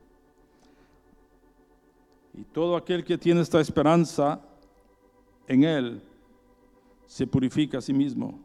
[2.33, 4.41] Y todo aquel que tiene esta esperanza
[5.47, 6.03] en Él
[7.07, 8.41] se purifica a sí mismo,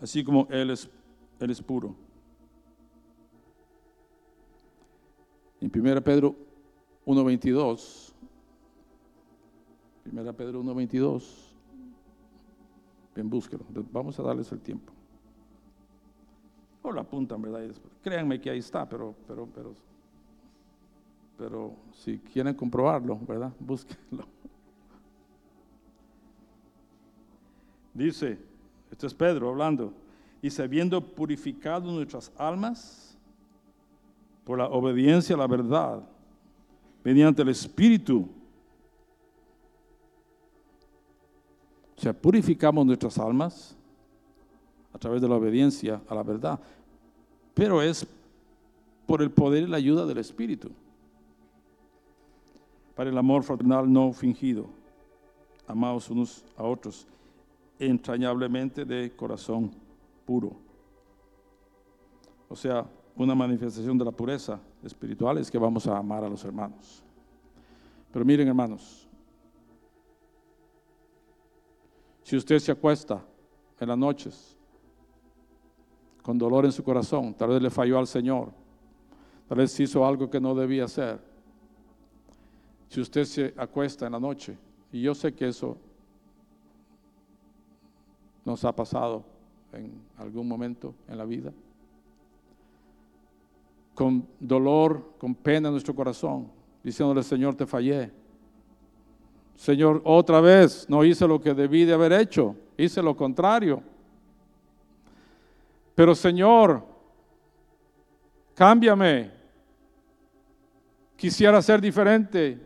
[0.00, 0.88] así como Él es
[1.38, 1.94] él es puro.
[5.60, 6.34] En 1 Pedro
[7.06, 8.12] 1.22,
[10.12, 11.24] 1 Pedro 1.22,
[13.14, 14.92] bien búsquelo, vamos a darles el tiempo.
[16.82, 17.74] O lo apuntan, ¿verdad?
[18.02, 19.74] Créanme que ahí está, pero, pero, pero,
[21.36, 23.52] pero si quieren comprobarlo, ¿verdad?
[23.60, 24.26] Búsquenlo.
[27.92, 28.38] Dice,
[28.90, 29.92] este es Pedro hablando
[30.42, 33.16] y habiendo purificado nuestras almas
[34.44, 36.02] por la obediencia a la verdad,
[37.02, 38.28] mediante el Espíritu.
[41.96, 43.76] O sea, purificamos nuestras almas
[44.92, 46.60] a través de la obediencia a la verdad,
[47.54, 48.06] pero es
[49.06, 50.70] por el poder y la ayuda del Espíritu,
[52.96, 54.66] para el amor fraternal no fingido,
[55.68, 57.06] amados unos a otros,
[57.78, 59.70] entrañablemente de corazón
[60.24, 60.52] puro.
[62.48, 66.42] O sea, una manifestación de la pureza espiritual es que vamos a amar a los
[66.42, 67.02] hermanos.
[68.10, 69.06] Pero miren hermanos,
[72.22, 73.22] si usted se acuesta
[73.78, 74.56] en las noches
[76.22, 78.52] con dolor en su corazón, tal vez le falló al Señor,
[79.48, 81.35] tal vez hizo algo que no debía hacer.
[82.88, 84.56] Si usted se acuesta en la noche,
[84.92, 85.76] y yo sé que eso
[88.44, 89.24] nos ha pasado
[89.72, 91.52] en algún momento en la vida.
[93.94, 96.48] Con dolor, con pena en nuestro corazón,
[96.82, 98.12] diciéndole, Señor, te fallé.
[99.56, 103.82] Señor, otra vez no hice lo que debí de haber hecho, hice lo contrario.
[105.94, 106.84] Pero Señor,
[108.54, 109.32] cámbiame.
[111.16, 112.60] Quisiera ser diferente.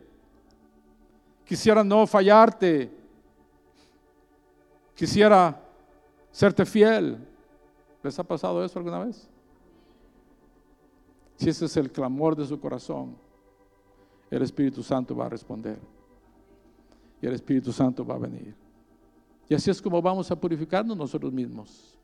[1.51, 2.89] Quisiera no fallarte.
[4.95, 5.61] Quisiera
[6.31, 7.17] serte fiel.
[8.01, 9.27] ¿Les ha pasado eso alguna vez?
[11.35, 13.17] Si ese es el clamor de su corazón,
[14.29, 15.77] el Espíritu Santo va a responder.
[17.21, 18.55] Y el Espíritu Santo va a venir.
[19.49, 21.99] Y así es como vamos a purificarnos nosotros mismos,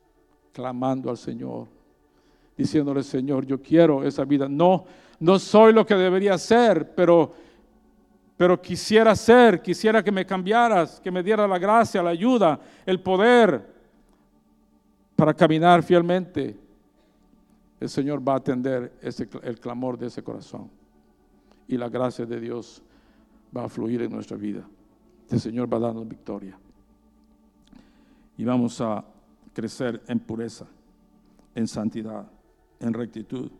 [0.52, 1.68] clamando al Señor,
[2.54, 4.46] diciéndole, Señor, yo quiero esa vida.
[4.46, 4.84] No,
[5.18, 7.47] no soy lo que debería ser, pero
[8.38, 13.02] pero quisiera ser, quisiera que me cambiaras, que me diera la gracia, la ayuda, el
[13.02, 13.74] poder
[15.16, 16.56] para caminar fielmente,
[17.80, 20.70] el Señor va a atender ese, el clamor de ese corazón.
[21.66, 22.80] Y la gracia de Dios
[23.54, 24.62] va a fluir en nuestra vida.
[25.28, 26.56] El Señor va a darnos victoria.
[28.36, 29.04] Y vamos a
[29.52, 30.66] crecer en pureza,
[31.56, 32.24] en santidad,
[32.78, 33.50] en rectitud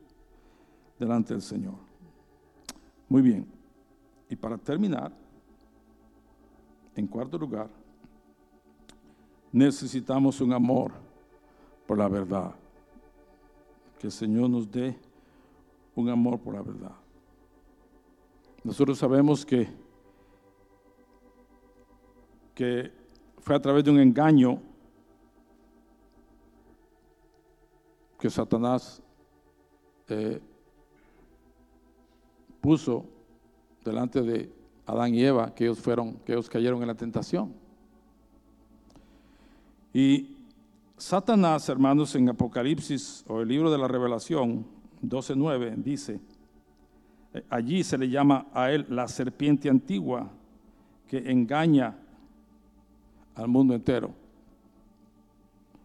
[1.01, 1.75] delante del Señor.
[3.09, 3.58] Muy bien.
[4.29, 5.13] Y para terminar,
[6.95, 7.69] en cuarto lugar,
[9.53, 10.93] necesitamos un amor
[11.87, 12.55] por la verdad.
[13.99, 14.97] Que el Señor nos dé
[15.95, 16.95] un amor por la verdad.
[18.63, 19.69] Nosotros sabemos que,
[22.55, 22.93] que
[23.39, 24.61] fue a través de un engaño
[28.19, 29.01] que Satanás
[30.09, 30.41] eh,
[32.61, 33.07] puso
[33.89, 34.53] delante de
[34.87, 37.53] Adán y Eva, que ellos fueron, que ellos cayeron en la tentación.
[39.93, 40.37] Y
[40.97, 44.67] Satanás, hermanos, en Apocalipsis o el libro de la Revelación
[45.03, 46.21] 12.9 dice,
[47.35, 50.31] eh, allí se le llama a él la serpiente antigua
[51.07, 51.97] que engaña
[53.35, 54.13] al mundo entero.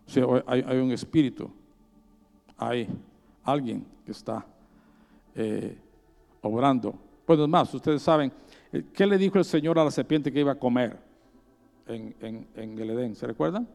[0.07, 1.49] O sea, hay, un espíritu,
[2.57, 2.87] hay
[3.43, 4.45] alguien que está
[5.35, 5.77] eh,
[6.41, 6.95] obrando.
[7.25, 8.31] Pues más, ustedes saben,
[8.71, 10.97] eh, ¿qué le dijo el Señor a la serpiente que iba a comer
[11.87, 12.15] en,
[12.55, 13.15] en el Edén?
[13.15, 13.67] ¿Se recuerdan?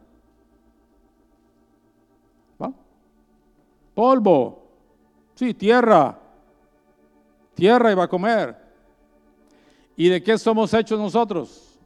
[3.99, 4.63] Polvo.
[5.35, 6.17] Sí, tierra.
[7.53, 8.57] Tierra iba a comer.
[9.97, 11.77] ¿Y de qué somos hechos nosotros?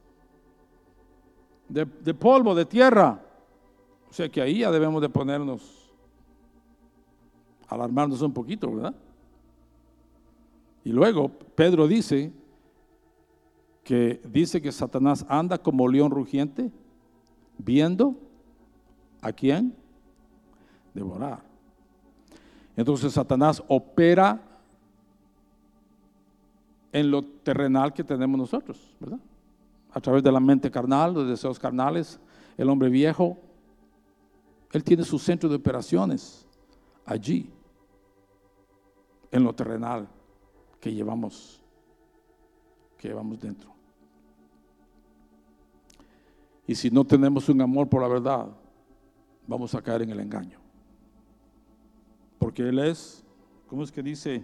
[1.67, 3.19] De, de, polvo, de tierra.
[4.11, 5.91] O sea que ahí ya debemos de ponernos
[7.67, 8.93] alarmarnos un poquito, ¿verdad?
[10.83, 12.31] Y luego Pedro dice
[13.83, 16.71] que dice que Satanás anda como león rugiente,
[17.57, 18.15] viendo
[19.21, 19.75] a quién
[20.93, 21.43] devorar.
[22.75, 24.41] Entonces Satanás opera
[26.91, 29.19] en lo terrenal que tenemos nosotros, ¿verdad?
[29.91, 32.19] A través de la mente carnal, los deseos carnales,
[32.57, 33.37] el hombre viejo,
[34.71, 36.47] él tiene su centro de operaciones
[37.05, 37.51] allí,
[39.31, 40.07] en lo terrenal
[40.83, 41.63] que llevamos,
[42.97, 43.73] que llevamos dentro.
[46.67, 48.49] Y si no tenemos un amor por la verdad,
[49.47, 50.59] vamos a caer en el engaño.
[52.37, 53.23] Porque Él es,
[53.67, 54.43] ¿cómo es que dice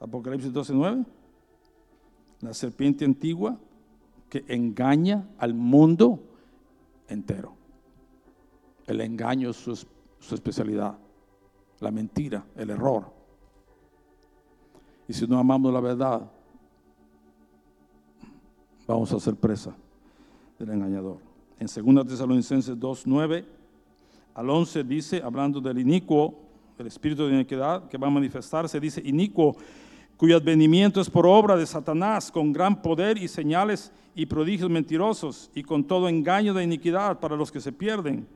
[0.00, 1.06] Apocalipsis 12:9?
[2.42, 3.58] La serpiente antigua
[4.28, 6.22] que engaña al mundo
[7.08, 7.54] entero.
[8.86, 9.74] El engaño es su,
[10.18, 10.98] su especialidad,
[11.80, 13.17] la mentira, el error.
[15.08, 16.30] Y si no amamos la verdad,
[18.86, 19.74] vamos a ser presa
[20.58, 21.16] del engañador.
[21.58, 23.44] En 2 Tesalonicenses 2, 9
[24.34, 26.34] al 11 dice, hablando del inicuo,
[26.78, 29.56] el espíritu de iniquidad que va a manifestarse, dice, inicuo,
[30.16, 35.50] cuyo advenimiento es por obra de Satanás, con gran poder y señales y prodigios mentirosos,
[35.54, 38.28] y con todo engaño de iniquidad para los que se pierden,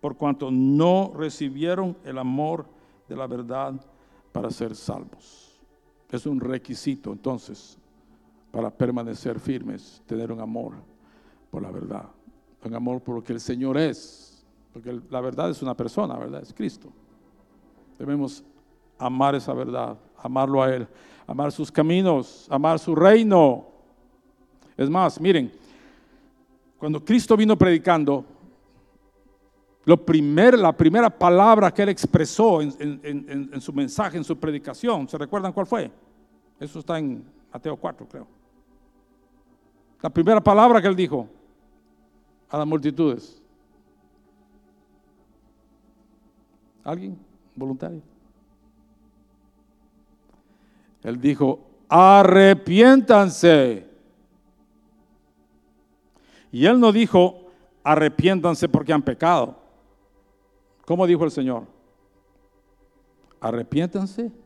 [0.00, 2.66] por cuanto no recibieron el amor
[3.08, 3.74] de la verdad
[4.32, 5.51] para ser salvos.
[6.12, 7.78] Es un requisito entonces
[8.50, 10.74] para permanecer firmes, tener un amor
[11.50, 12.04] por la verdad,
[12.62, 14.44] un amor por lo que el Señor es,
[14.74, 16.42] porque la verdad es una persona, ¿verdad?
[16.42, 16.92] Es Cristo.
[17.98, 18.44] Debemos
[18.98, 20.86] amar esa verdad, amarlo a Él,
[21.26, 23.66] amar sus caminos, amar su reino.
[24.76, 25.50] Es más, miren,
[26.78, 28.24] cuando Cristo vino predicando,
[29.84, 30.00] lo
[30.58, 35.66] la primera palabra que él expresó en, su mensaje, en su predicación, ¿se recuerdan cuál
[35.66, 35.90] fue?
[36.62, 38.24] Eso está en Mateo 4, creo.
[40.00, 41.26] La primera palabra que él dijo
[42.48, 43.42] a las multitudes.
[46.84, 47.18] ¿Alguien?
[47.56, 48.00] ¿Voluntario?
[51.02, 53.84] Él dijo, arrepiéntanse.
[56.52, 57.50] Y él no dijo,
[57.82, 59.56] arrepiéntanse porque han pecado.
[60.86, 61.64] ¿Cómo dijo el Señor?
[63.40, 64.41] Arrepiéntanse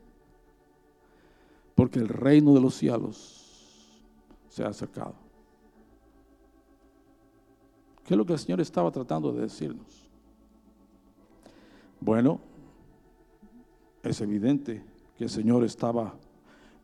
[1.76, 4.02] porque el reino de los cielos
[4.48, 5.14] se ha acercado.
[8.04, 10.10] ¿Qué es lo que el Señor estaba tratando de decirnos?
[12.00, 12.40] Bueno,
[14.02, 14.82] es evidente
[15.16, 16.16] que el Señor estaba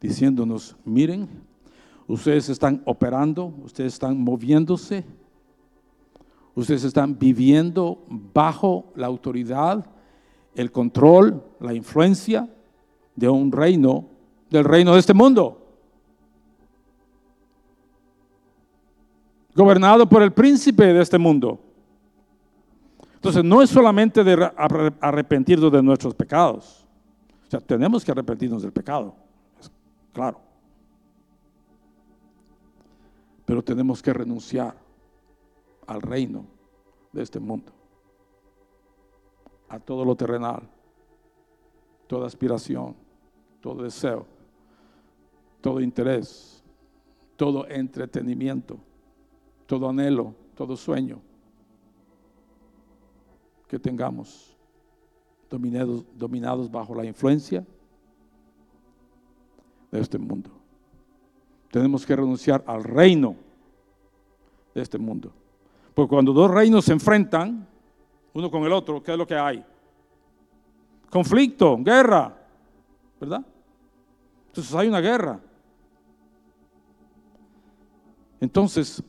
[0.01, 1.29] diciéndonos, miren,
[2.07, 5.05] ustedes están operando, ustedes están moviéndose
[6.55, 9.87] Ustedes están viviendo bajo la autoridad,
[10.55, 12.49] el control, la influencia
[13.17, 14.07] de un reino,
[14.53, 15.59] del reino de este mundo.
[19.55, 21.59] Gobernado por el príncipe de este mundo.
[23.15, 24.51] Entonces no es solamente de
[25.01, 26.87] arrepentirnos de nuestros pecados.
[27.47, 29.15] O sea, tenemos que arrepentirnos del pecado.
[30.13, 30.41] Claro.
[33.47, 34.75] Pero tenemos que renunciar
[35.87, 36.45] al reino
[37.13, 37.73] de este mundo,
[39.69, 40.63] a todo lo terrenal,
[42.07, 42.95] toda aspiración,
[43.61, 44.27] todo deseo,
[45.63, 46.63] todo interés,
[47.37, 48.79] todo entretenimiento,
[49.67, 51.19] todo anhelo, todo sueño
[53.69, 54.55] que tengamos
[55.49, 57.65] dominados, dominados bajo la influencia
[59.91, 60.51] de este mundo.
[61.71, 63.35] Tenemos que renunciar al reino
[64.75, 65.33] de este mundo.
[65.95, 67.67] Porque cuando dos reinos se enfrentan,
[68.35, 69.65] uno con el otro, ¿qué es lo que hay?
[71.09, 72.35] Conflicto, guerra,
[73.21, 73.45] ¿verdad?
[74.49, 75.41] Entonces hay una guerra.
[78.43, 79.01] Entonces,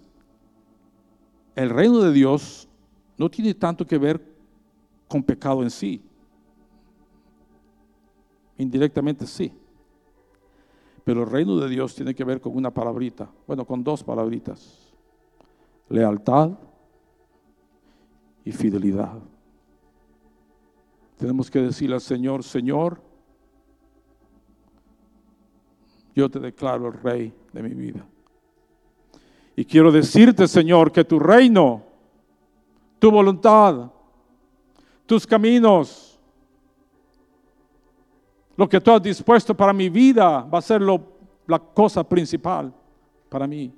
[1.55, 2.69] el reino de Dios
[3.17, 4.23] no tiene tanto que ver
[5.07, 6.03] con pecado en sí.
[8.59, 9.51] Indirectamente sí.
[11.03, 14.93] Pero el reino de Dios tiene que ver con una palabrita, bueno, con dos palabritas.
[15.89, 16.51] Lealtad
[18.45, 19.17] y fidelidad.
[21.17, 23.01] Tenemos que decirle al Señor, Señor,
[26.13, 28.07] yo te declaro el rey de mi vida.
[29.56, 31.84] Y quiero decirte, Señor, que tu reino,
[32.99, 33.91] tu voluntad,
[35.06, 36.20] tus caminos,
[38.56, 42.74] lo que tú has dispuesto para mi vida va a ser la cosa principal
[43.30, 43.74] para mí.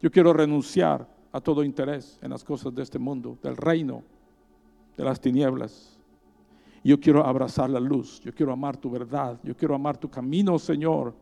[0.00, 4.02] Yo quiero renunciar a todo interés en las cosas de este mundo, del reino,
[4.96, 5.98] de las tinieblas.
[6.82, 10.58] Yo quiero abrazar la luz, yo quiero amar tu verdad, yo quiero amar tu camino,
[10.58, 11.14] Señor.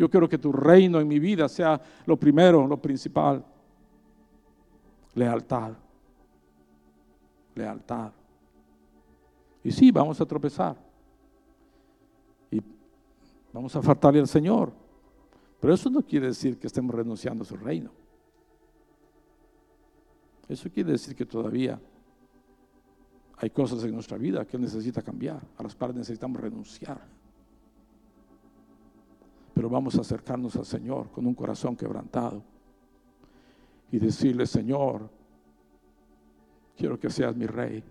[0.00, 3.44] Yo quiero que tu reino en mi vida sea lo primero, lo principal.
[5.12, 5.74] Lealtad.
[7.54, 8.10] Lealtad.
[9.62, 10.74] Y sí, vamos a tropezar.
[12.50, 12.62] Y
[13.52, 14.72] vamos a faltarle al Señor.
[15.60, 17.90] Pero eso no quiere decir que estemos renunciando a su reino.
[20.48, 21.78] Eso quiere decir que todavía
[23.36, 27.19] hay cosas en nuestra vida que necesita cambiar, a las cuales necesitamos renunciar.
[29.60, 32.42] Pero vamos a acercarnos al Señor con un corazón quebrantado
[33.92, 35.10] y decirle, Señor,
[36.74, 37.84] quiero que seas mi rey.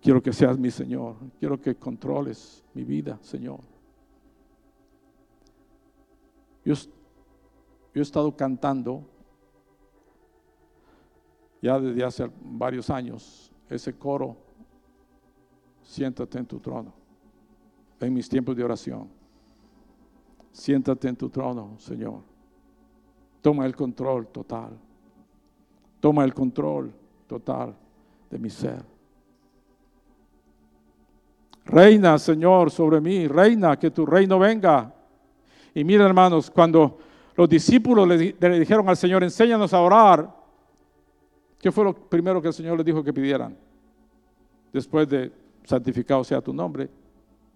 [0.00, 1.16] Quiero que seas mi Señor.
[1.38, 3.60] Quiero que controles mi vida, Señor.
[6.64, 6.76] Yo,
[7.92, 9.04] he estado cantando
[11.60, 14.38] ya desde hace varios años ese coro,
[15.82, 16.94] siéntate en tu trono,
[18.00, 19.20] en mis tiempos de oración.
[20.52, 22.20] Siéntate en tu trono, Señor.
[23.40, 24.78] Toma el control total.
[25.98, 26.92] Toma el control
[27.26, 27.74] total
[28.30, 28.84] de mi ser.
[31.64, 33.26] Reina, Señor, sobre mí.
[33.26, 34.92] Reina, que tu reino venga.
[35.74, 36.98] Y miren, hermanos, cuando
[37.34, 40.36] los discípulos le, dijeron al Señor, enséñanos a orar,
[41.58, 43.56] ¿qué fue lo primero que el Señor les dijo que pidieran?
[44.72, 45.32] Después de
[45.64, 46.90] santificado sea tu nombre,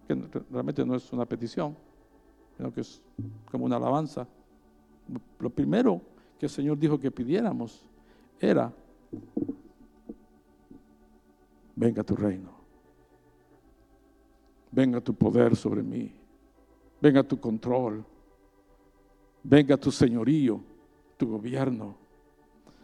[0.07, 0.17] que
[0.49, 1.75] realmente no es una petición,
[2.57, 3.01] sino que es
[3.49, 4.27] como una alabanza.
[5.39, 6.01] Lo primero
[6.37, 7.85] que el Señor dijo que pidiéramos
[8.39, 8.73] era,
[11.75, 12.49] venga tu reino,
[14.71, 16.11] venga tu poder sobre mí
[17.01, 18.03] venga tu control,
[19.43, 20.59] venga tu señorío,
[21.15, 21.95] tu gobierno.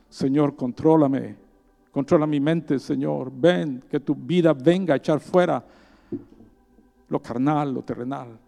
[0.09, 1.35] Señor, contrólame,
[1.91, 3.31] controla mi mente, Señor.
[3.33, 5.63] Ven, que tu vida venga a echar fuera
[7.09, 8.39] lo carnal, lo terrenal,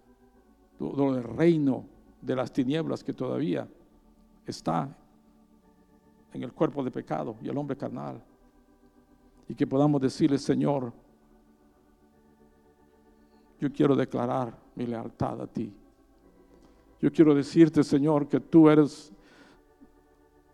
[0.80, 1.86] lo, el reino
[2.22, 3.68] de las tinieblas que todavía
[4.46, 4.96] está
[6.34, 8.22] en el cuerpo de pecado y el hombre carnal.
[9.48, 10.92] Y que podamos decirle, Señor,
[13.60, 15.72] yo quiero declarar mi lealtad a ti.
[17.02, 19.12] Yo quiero decirte, Señor, que tú eres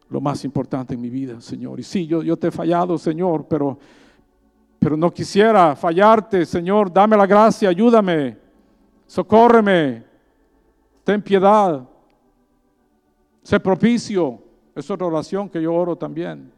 [0.09, 1.79] lo más importante en mi vida, Señor.
[1.79, 3.79] Y sí, yo, yo te he fallado, Señor, pero,
[4.77, 6.91] pero no quisiera fallarte, Señor.
[6.91, 8.37] Dame la gracia, ayúdame,
[9.07, 10.10] socórreme,
[11.11, 11.85] ten piedad,
[13.43, 14.41] sé propicio.
[14.73, 16.49] Es otra oración que yo oro también.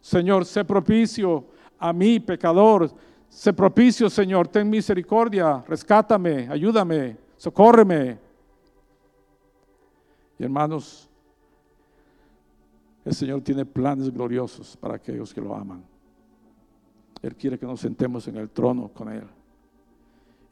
[0.00, 1.44] Señor, sé propicio
[1.78, 2.90] a mí, pecador.
[3.28, 8.18] Sé propicio, Señor, ten misericordia, rescátame, ayúdame, socórreme.
[10.38, 11.10] Y hermanos,
[13.04, 15.84] el Señor tiene planes gloriosos para aquellos que lo aman.
[17.20, 19.28] Él quiere que nos sentemos en el trono con Él.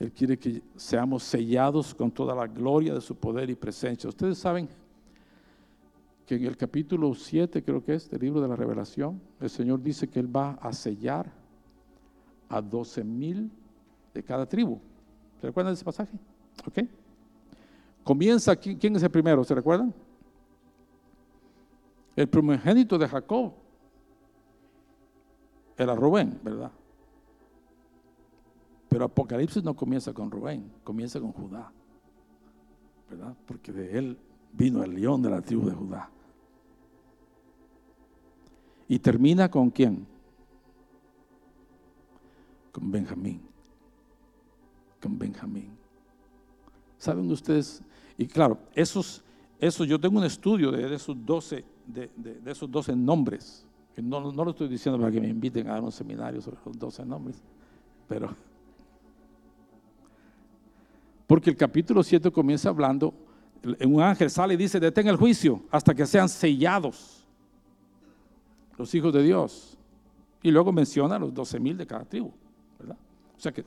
[0.02, 4.08] Él quiere que seamos sellados con toda la gloria de su poder y presencia.
[4.08, 4.68] Ustedes saben
[6.26, 9.80] que en el capítulo 7, creo que es, del libro de la revelación, el Señor
[9.80, 11.30] dice que Él va a sellar
[12.48, 13.48] a 12 mil
[14.12, 14.80] de cada tribu.
[15.40, 16.18] ¿Se recuerdan de ese pasaje?
[16.66, 16.80] ¿Ok?
[18.02, 19.44] Comienza, aquí, ¿quién es el primero?
[19.44, 19.94] ¿Se recuerdan?
[22.16, 23.52] El primogénito de Jacob
[25.78, 26.72] era Rubén, ¿verdad?
[28.92, 31.72] Pero Apocalipsis no comienza con Rubén, comienza con Judá,
[33.08, 33.34] ¿verdad?
[33.46, 34.18] Porque de él
[34.52, 36.10] vino el león de la tribu de Judá.
[38.86, 40.06] Y termina con quién?
[42.70, 43.40] con Benjamín.
[45.00, 45.70] Con Benjamín.
[46.98, 47.82] ¿Saben ustedes?
[48.18, 49.24] Y claro, esos,
[49.58, 52.10] esos yo tengo un estudio de, esos 12, de,
[52.44, 53.66] esos 12 nombres.
[53.96, 56.78] no, no lo estoy diciendo para que me inviten a dar un seminario sobre los
[56.78, 57.42] 12 nombres,
[58.06, 58.51] pero...
[61.32, 63.14] Porque el capítulo 7 comienza hablando,
[63.86, 67.26] un ángel sale y dice, detén el juicio hasta que sean sellados
[68.76, 69.78] los hijos de Dios.
[70.42, 72.26] Y luego menciona los 12 mil de cada tribu.
[72.26, 73.64] O sea que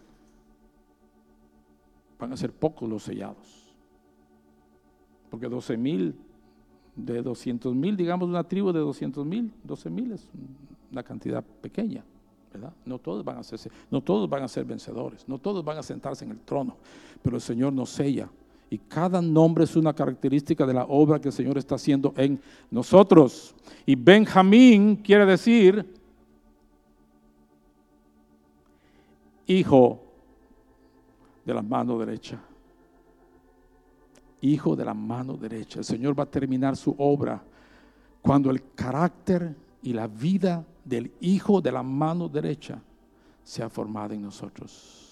[2.20, 3.76] van a ser pocos los sellados.
[5.32, 6.14] Porque 12 mil,
[6.96, 10.30] de 200 mil, digamos una tribu de 200 mil, 12 mil es
[10.92, 12.04] una cantidad pequeña.
[12.86, 13.42] No todos, van a
[13.92, 16.78] no todos van a ser vencedores, no todos van a sentarse en el trono,
[17.22, 18.30] pero el Señor nos sella.
[18.70, 22.42] Y cada nombre es una característica de la obra que el Señor está haciendo en
[22.72, 23.56] nosotros.
[23.86, 25.86] Y Benjamín quiere decir
[29.48, 30.02] hijo
[31.46, 32.40] de la mano derecha.
[34.42, 35.80] Hijo de la mano derecha.
[35.80, 37.42] El Señor va a terminar su obra
[38.22, 42.82] cuando el carácter y la vida del hijo de la mano derecha
[43.44, 45.06] sea formada en nosotros.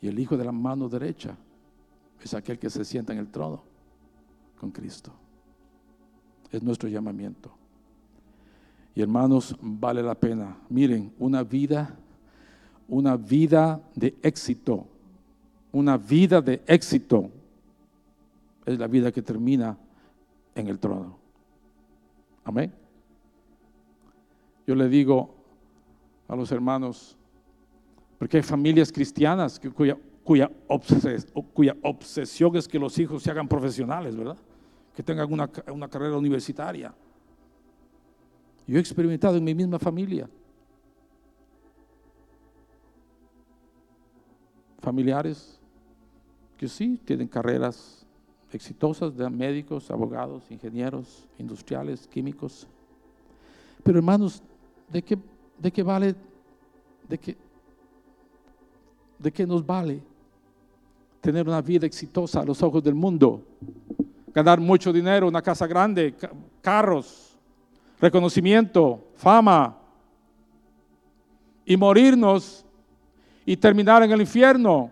[0.00, 1.36] Y el Hijo de la mano derecha
[2.22, 3.62] es aquel que se sienta en el trono
[4.58, 5.12] con Cristo.
[6.50, 7.50] Es nuestro llamamiento.
[8.94, 10.56] Y hermanos, vale la pena.
[10.68, 11.94] Miren, una vida,
[12.88, 14.86] una vida de éxito,
[15.72, 17.30] una vida de éxito
[18.64, 19.78] es la vida que termina
[20.54, 21.16] en el trono.
[22.44, 22.72] Amén.
[24.66, 25.34] Yo le digo
[26.28, 27.16] a los hermanos,
[28.18, 30.50] porque hay familias cristianas cuya, cuya,
[31.54, 34.36] cuya obsesión es que los hijos se hagan profesionales, ¿verdad?
[34.94, 36.92] Que tengan una, una carrera universitaria.
[38.66, 40.28] Yo he experimentado en mi misma familia.
[44.80, 45.60] Familiares
[46.56, 48.06] que sí tienen carreras
[48.52, 52.66] exitosas de médicos, abogados, ingenieros, industriales, químicos.
[53.82, 54.42] Pero hermanos,
[54.88, 55.18] ¿de qué,
[55.58, 56.14] de qué vale?
[57.08, 57.36] ¿De qué,
[59.18, 60.00] ¿De qué nos vale
[61.20, 63.42] tener una vida exitosa a los ojos del mundo?
[64.34, 66.14] Ganar mucho dinero, una casa grande,
[66.60, 67.36] carros,
[67.98, 69.76] reconocimiento, fama,
[71.66, 72.64] y morirnos
[73.44, 74.90] y terminar en el infierno.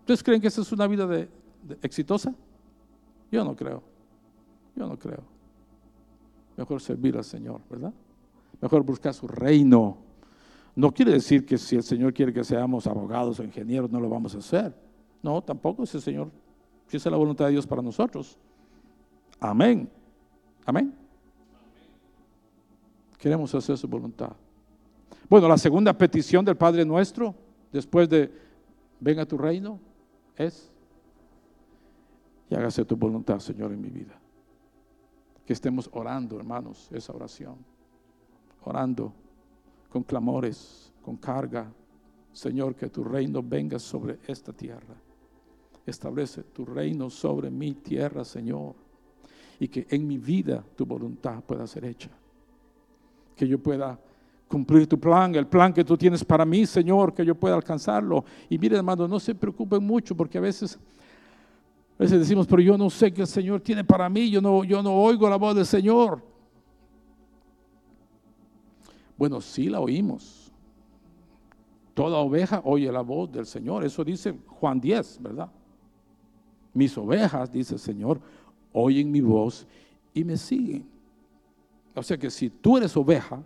[0.00, 1.28] ¿Ustedes creen que esa es una vida de,
[1.82, 2.32] exitosa?
[3.30, 3.82] Yo no creo.
[4.76, 5.22] Yo no creo.
[6.56, 7.92] Mejor servir al Señor, ¿verdad?
[8.60, 9.98] Mejor buscar su reino.
[10.74, 14.08] No quiere decir que si el Señor quiere que seamos abogados o ingenieros, no lo
[14.08, 14.74] vamos a hacer.
[15.22, 16.30] No, tampoco es el Señor.
[16.86, 18.38] Si esa es la voluntad de Dios para nosotros.
[19.40, 19.88] Amén.
[20.64, 20.94] Amén.
[23.18, 24.32] Queremos hacer su voluntad.
[25.28, 27.34] Bueno, la segunda petición del Padre nuestro,
[27.72, 28.30] después de
[29.00, 29.78] venga tu reino,
[30.36, 30.70] es
[32.50, 34.18] y hágase tu voluntad, Señor, en mi vida.
[35.44, 37.56] Que estemos orando, hermanos, esa oración.
[38.64, 39.12] Orando
[39.88, 41.70] con clamores, con carga.
[42.32, 44.94] Señor, que tu reino venga sobre esta tierra.
[45.84, 48.74] Establece tu reino sobre mi tierra, Señor.
[49.58, 52.10] Y que en mi vida tu voluntad pueda ser hecha.
[53.34, 53.98] Que yo pueda
[54.46, 58.24] cumplir tu plan, el plan que tú tienes para mí, Señor, que yo pueda alcanzarlo.
[58.48, 60.78] Y mire, hermano, no se preocupen mucho porque a veces
[61.98, 64.62] a veces decimos, pero yo no sé qué el Señor tiene para mí, yo no,
[64.62, 66.22] yo no oigo la voz del Señor.
[69.18, 70.52] Bueno, sí la oímos.
[71.92, 73.84] Toda oveja oye la voz del Señor.
[73.84, 75.50] Eso dice Juan 10, ¿verdad?
[76.72, 78.20] Mis ovejas, dice el Señor,
[78.72, 79.66] oyen mi voz
[80.14, 80.86] y me siguen.
[81.96, 83.42] O sea que si tú eres oveja,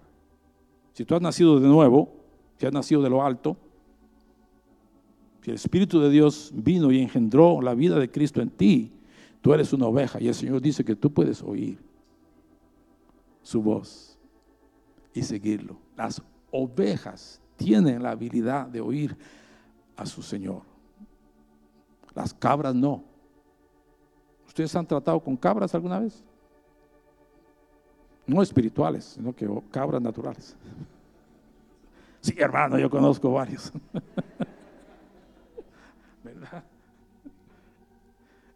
[0.92, 2.10] si tú has nacido de nuevo,
[2.58, 3.56] si has nacido de lo alto,
[5.40, 8.92] si el Espíritu de Dios vino y engendró la vida de Cristo en ti,
[9.40, 11.78] tú eres una oveja y el Señor dice que tú puedes oír
[13.42, 14.11] su voz
[15.14, 15.76] y seguirlo.
[15.96, 19.16] Las ovejas tienen la habilidad de oír
[19.96, 20.62] a su Señor.
[22.14, 23.04] Las cabras no.
[24.46, 26.22] ¿Ustedes han tratado con cabras alguna vez?
[28.26, 30.56] No espirituales, sino que cabras naturales.
[32.22, 33.72] Sí, hermano, yo conozco varios.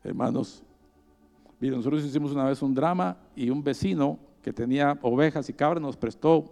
[0.04, 0.62] Hermanos,
[1.58, 5.82] miren, nosotros hicimos una vez un drama y un vecino que tenía ovejas y cabras
[5.82, 6.44] nos prestó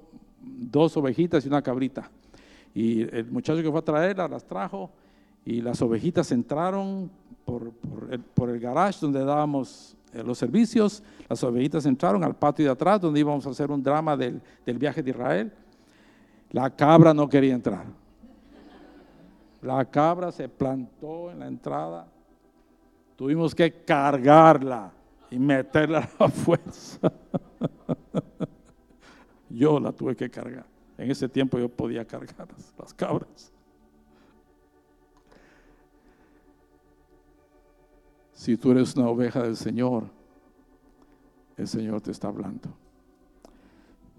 [0.43, 2.11] dos ovejitas y una cabrita.
[2.75, 4.91] Y el muchacho que fue a traerlas las trajo
[5.45, 7.09] y las ovejitas entraron
[7.45, 7.73] por,
[8.11, 11.05] el, garage donde dábamos eh, los servicios.
[11.29, 14.77] Las ovejitas entraron al patio de atrás donde íbamos a hacer un drama del, del
[14.77, 15.53] viaje de Israel.
[16.51, 17.85] La cabra no quería entrar.
[19.63, 22.09] La cabra se plantó en la entrada.
[23.15, 24.91] Tuvimos que cargarla
[25.31, 27.12] y meterla a la fuerza.
[29.51, 30.66] Yo la tuve que cargar.
[30.97, 32.49] En ese tiempo yo podía cargar
[32.79, 33.53] las, cabras.
[38.33, 40.05] Si tú eres una oveja del Señor,
[41.57, 42.68] el Señor te está hablando.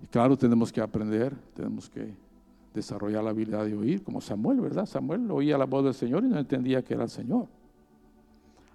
[0.04, 2.14] Y claro, tenemos que aprender, tenemos que
[2.74, 4.86] desarrollar la habilidad de oír, como Samuel, ¿verdad?
[4.86, 7.48] Samuel oía la voz del Señor y no entendía que era el Señor.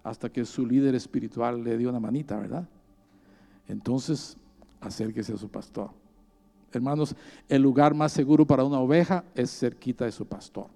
[0.02, 2.66] Hasta que su líder espiritual le dio una manita, ¿verdad?
[3.68, 4.36] Entonces,
[4.80, 5.90] acérquese a su pastor.
[6.72, 7.14] Hermanos,
[7.48, 10.66] el lugar más seguro para una oveja es cerquita de su pastor.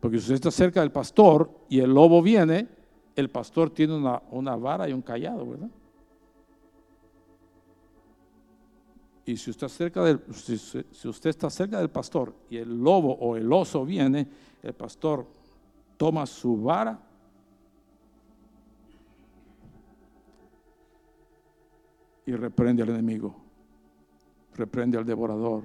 [0.00, 2.68] Porque si usted está cerca del pastor y el lobo viene,
[3.14, 5.68] el pastor tiene una, una vara y un callado, ¿verdad?
[9.28, 13.36] Y si usted, cerca del, si, usted está cerca del pastor y el lobo o
[13.36, 14.26] el oso viene,
[14.62, 15.26] el pastor
[15.98, 16.98] toma su vara
[22.28, 23.34] y reprende al enemigo,
[24.54, 25.64] reprende al devorador,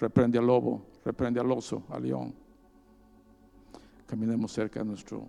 [0.00, 2.34] reprende al lobo, reprende al oso, al león.
[4.04, 5.28] Caminemos cerca de nuestro,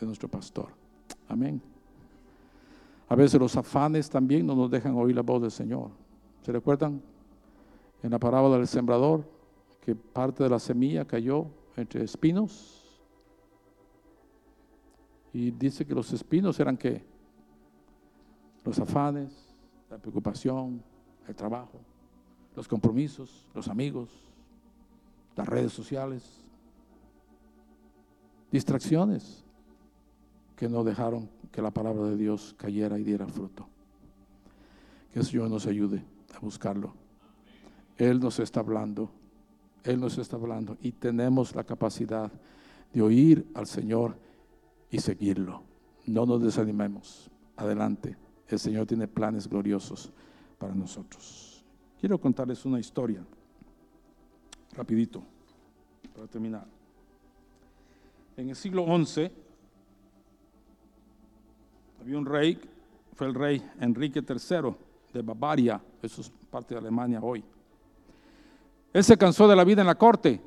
[0.00, 0.68] de nuestro pastor.
[1.28, 1.60] Amén.
[3.10, 5.90] A veces los afanes también no nos dejan oír la voz del Señor.
[6.40, 7.02] ¿Se recuerdan?
[8.02, 9.22] En la parábola del sembrador,
[9.82, 11.44] que parte de la semilla cayó
[11.76, 13.02] entre espinos.
[15.30, 17.04] Y dice que los espinos eran qué?
[18.64, 19.43] Los afanes,
[19.94, 20.82] la preocupación,
[21.28, 21.78] el trabajo,
[22.56, 24.10] los compromisos, los amigos,
[25.36, 26.44] las redes sociales,
[28.50, 29.44] distracciones
[30.56, 33.68] que no dejaron que la palabra de Dios cayera y diera fruto.
[35.12, 36.02] Que el Señor nos ayude
[36.34, 36.92] a buscarlo.
[37.96, 39.12] Él nos está hablando,
[39.84, 42.32] Él nos está hablando y tenemos la capacidad
[42.92, 44.16] de oír al Señor
[44.90, 45.62] y seguirlo.
[46.04, 47.30] No nos desanimemos.
[47.56, 48.23] Adelante.
[48.48, 50.10] El Señor tiene planes gloriosos
[50.58, 51.64] para nosotros.
[51.98, 53.24] Quiero contarles una historia,
[54.72, 55.22] rapidito,
[56.14, 56.66] para terminar.
[58.36, 59.30] En el siglo XI
[62.00, 62.60] había un rey,
[63.14, 64.74] fue el rey Enrique III
[65.12, 67.42] de Bavaria, eso es parte de Alemania hoy.
[68.92, 70.40] Él se cansó de la vida en la corte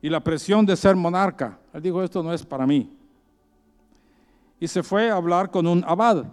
[0.00, 1.58] y la presión de ser monarca.
[1.72, 2.90] Él dijo, esto no es para mí.
[4.62, 6.24] Y se fue a hablar con un abad.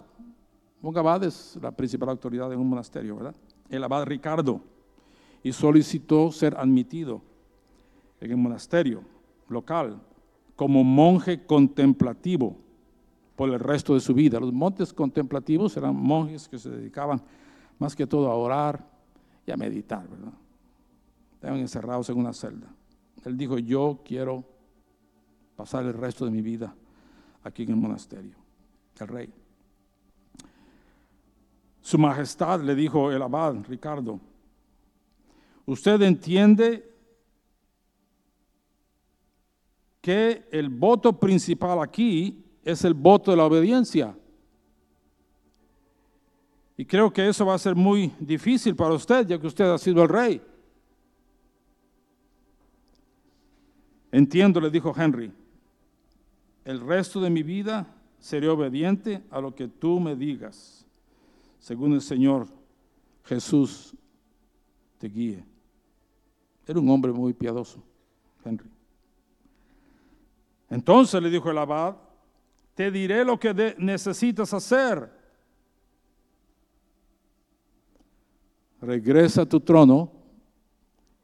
[0.80, 3.34] Un abad es la principal autoridad en un monasterio, ¿verdad?
[3.68, 4.60] El abad Ricardo.
[5.42, 7.22] Y solicitó ser admitido
[8.20, 9.02] en el monasterio
[9.48, 10.00] local
[10.54, 12.56] como monje contemplativo
[13.34, 14.38] por el resto de su vida.
[14.38, 17.20] Los montes contemplativos eran monjes que se dedicaban
[17.80, 18.88] más que todo a orar
[19.44, 20.34] y a meditar, ¿verdad?
[21.32, 22.68] Estaban encerrados en una celda.
[23.24, 24.44] Él dijo, yo quiero
[25.56, 26.72] pasar el resto de mi vida
[27.42, 28.36] aquí en el monasterio,
[28.98, 29.32] el rey.
[31.80, 34.20] Su majestad le dijo el abad Ricardo,
[35.66, 36.86] usted entiende
[40.00, 44.16] que el voto principal aquí es el voto de la obediencia.
[46.76, 49.76] Y creo que eso va a ser muy difícil para usted, ya que usted ha
[49.76, 50.42] sido el rey.
[54.10, 55.30] Entiendo, le dijo Henry,
[56.70, 57.84] el resto de mi vida
[58.20, 60.86] seré obediente a lo que tú me digas,
[61.58, 62.46] según el Señor
[63.24, 63.92] Jesús
[64.98, 65.44] te guíe.
[66.64, 67.82] Era un hombre muy piadoso,
[68.44, 68.70] Henry.
[70.68, 71.96] Entonces le dijo el abad,
[72.76, 75.10] te diré lo que necesitas hacer.
[78.80, 80.12] Regresa a tu trono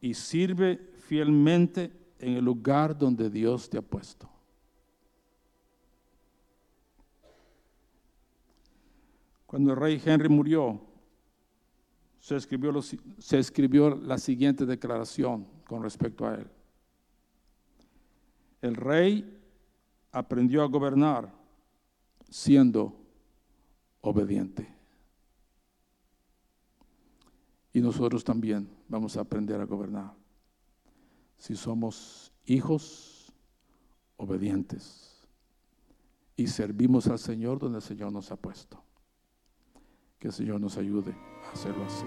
[0.01, 1.89] y sirve fielmente
[2.19, 4.29] en el lugar donde Dios te ha puesto.
[9.47, 10.79] Cuando el rey Henry murió,
[12.19, 16.47] se escribió, se escribió la siguiente declaración con respecto a él.
[18.61, 19.39] El rey
[20.11, 21.33] aprendió a gobernar
[22.29, 22.93] siendo
[24.01, 24.67] obediente.
[27.71, 30.13] Y nosotros también vamos a aprender a gobernar
[31.37, 33.31] si somos hijos
[34.17, 35.25] obedientes
[36.35, 38.86] y servimos al Señor donde el Señor nos ha puesto.
[40.27, 41.15] Que el Señor nos ayude
[41.47, 42.03] a hacerlo así.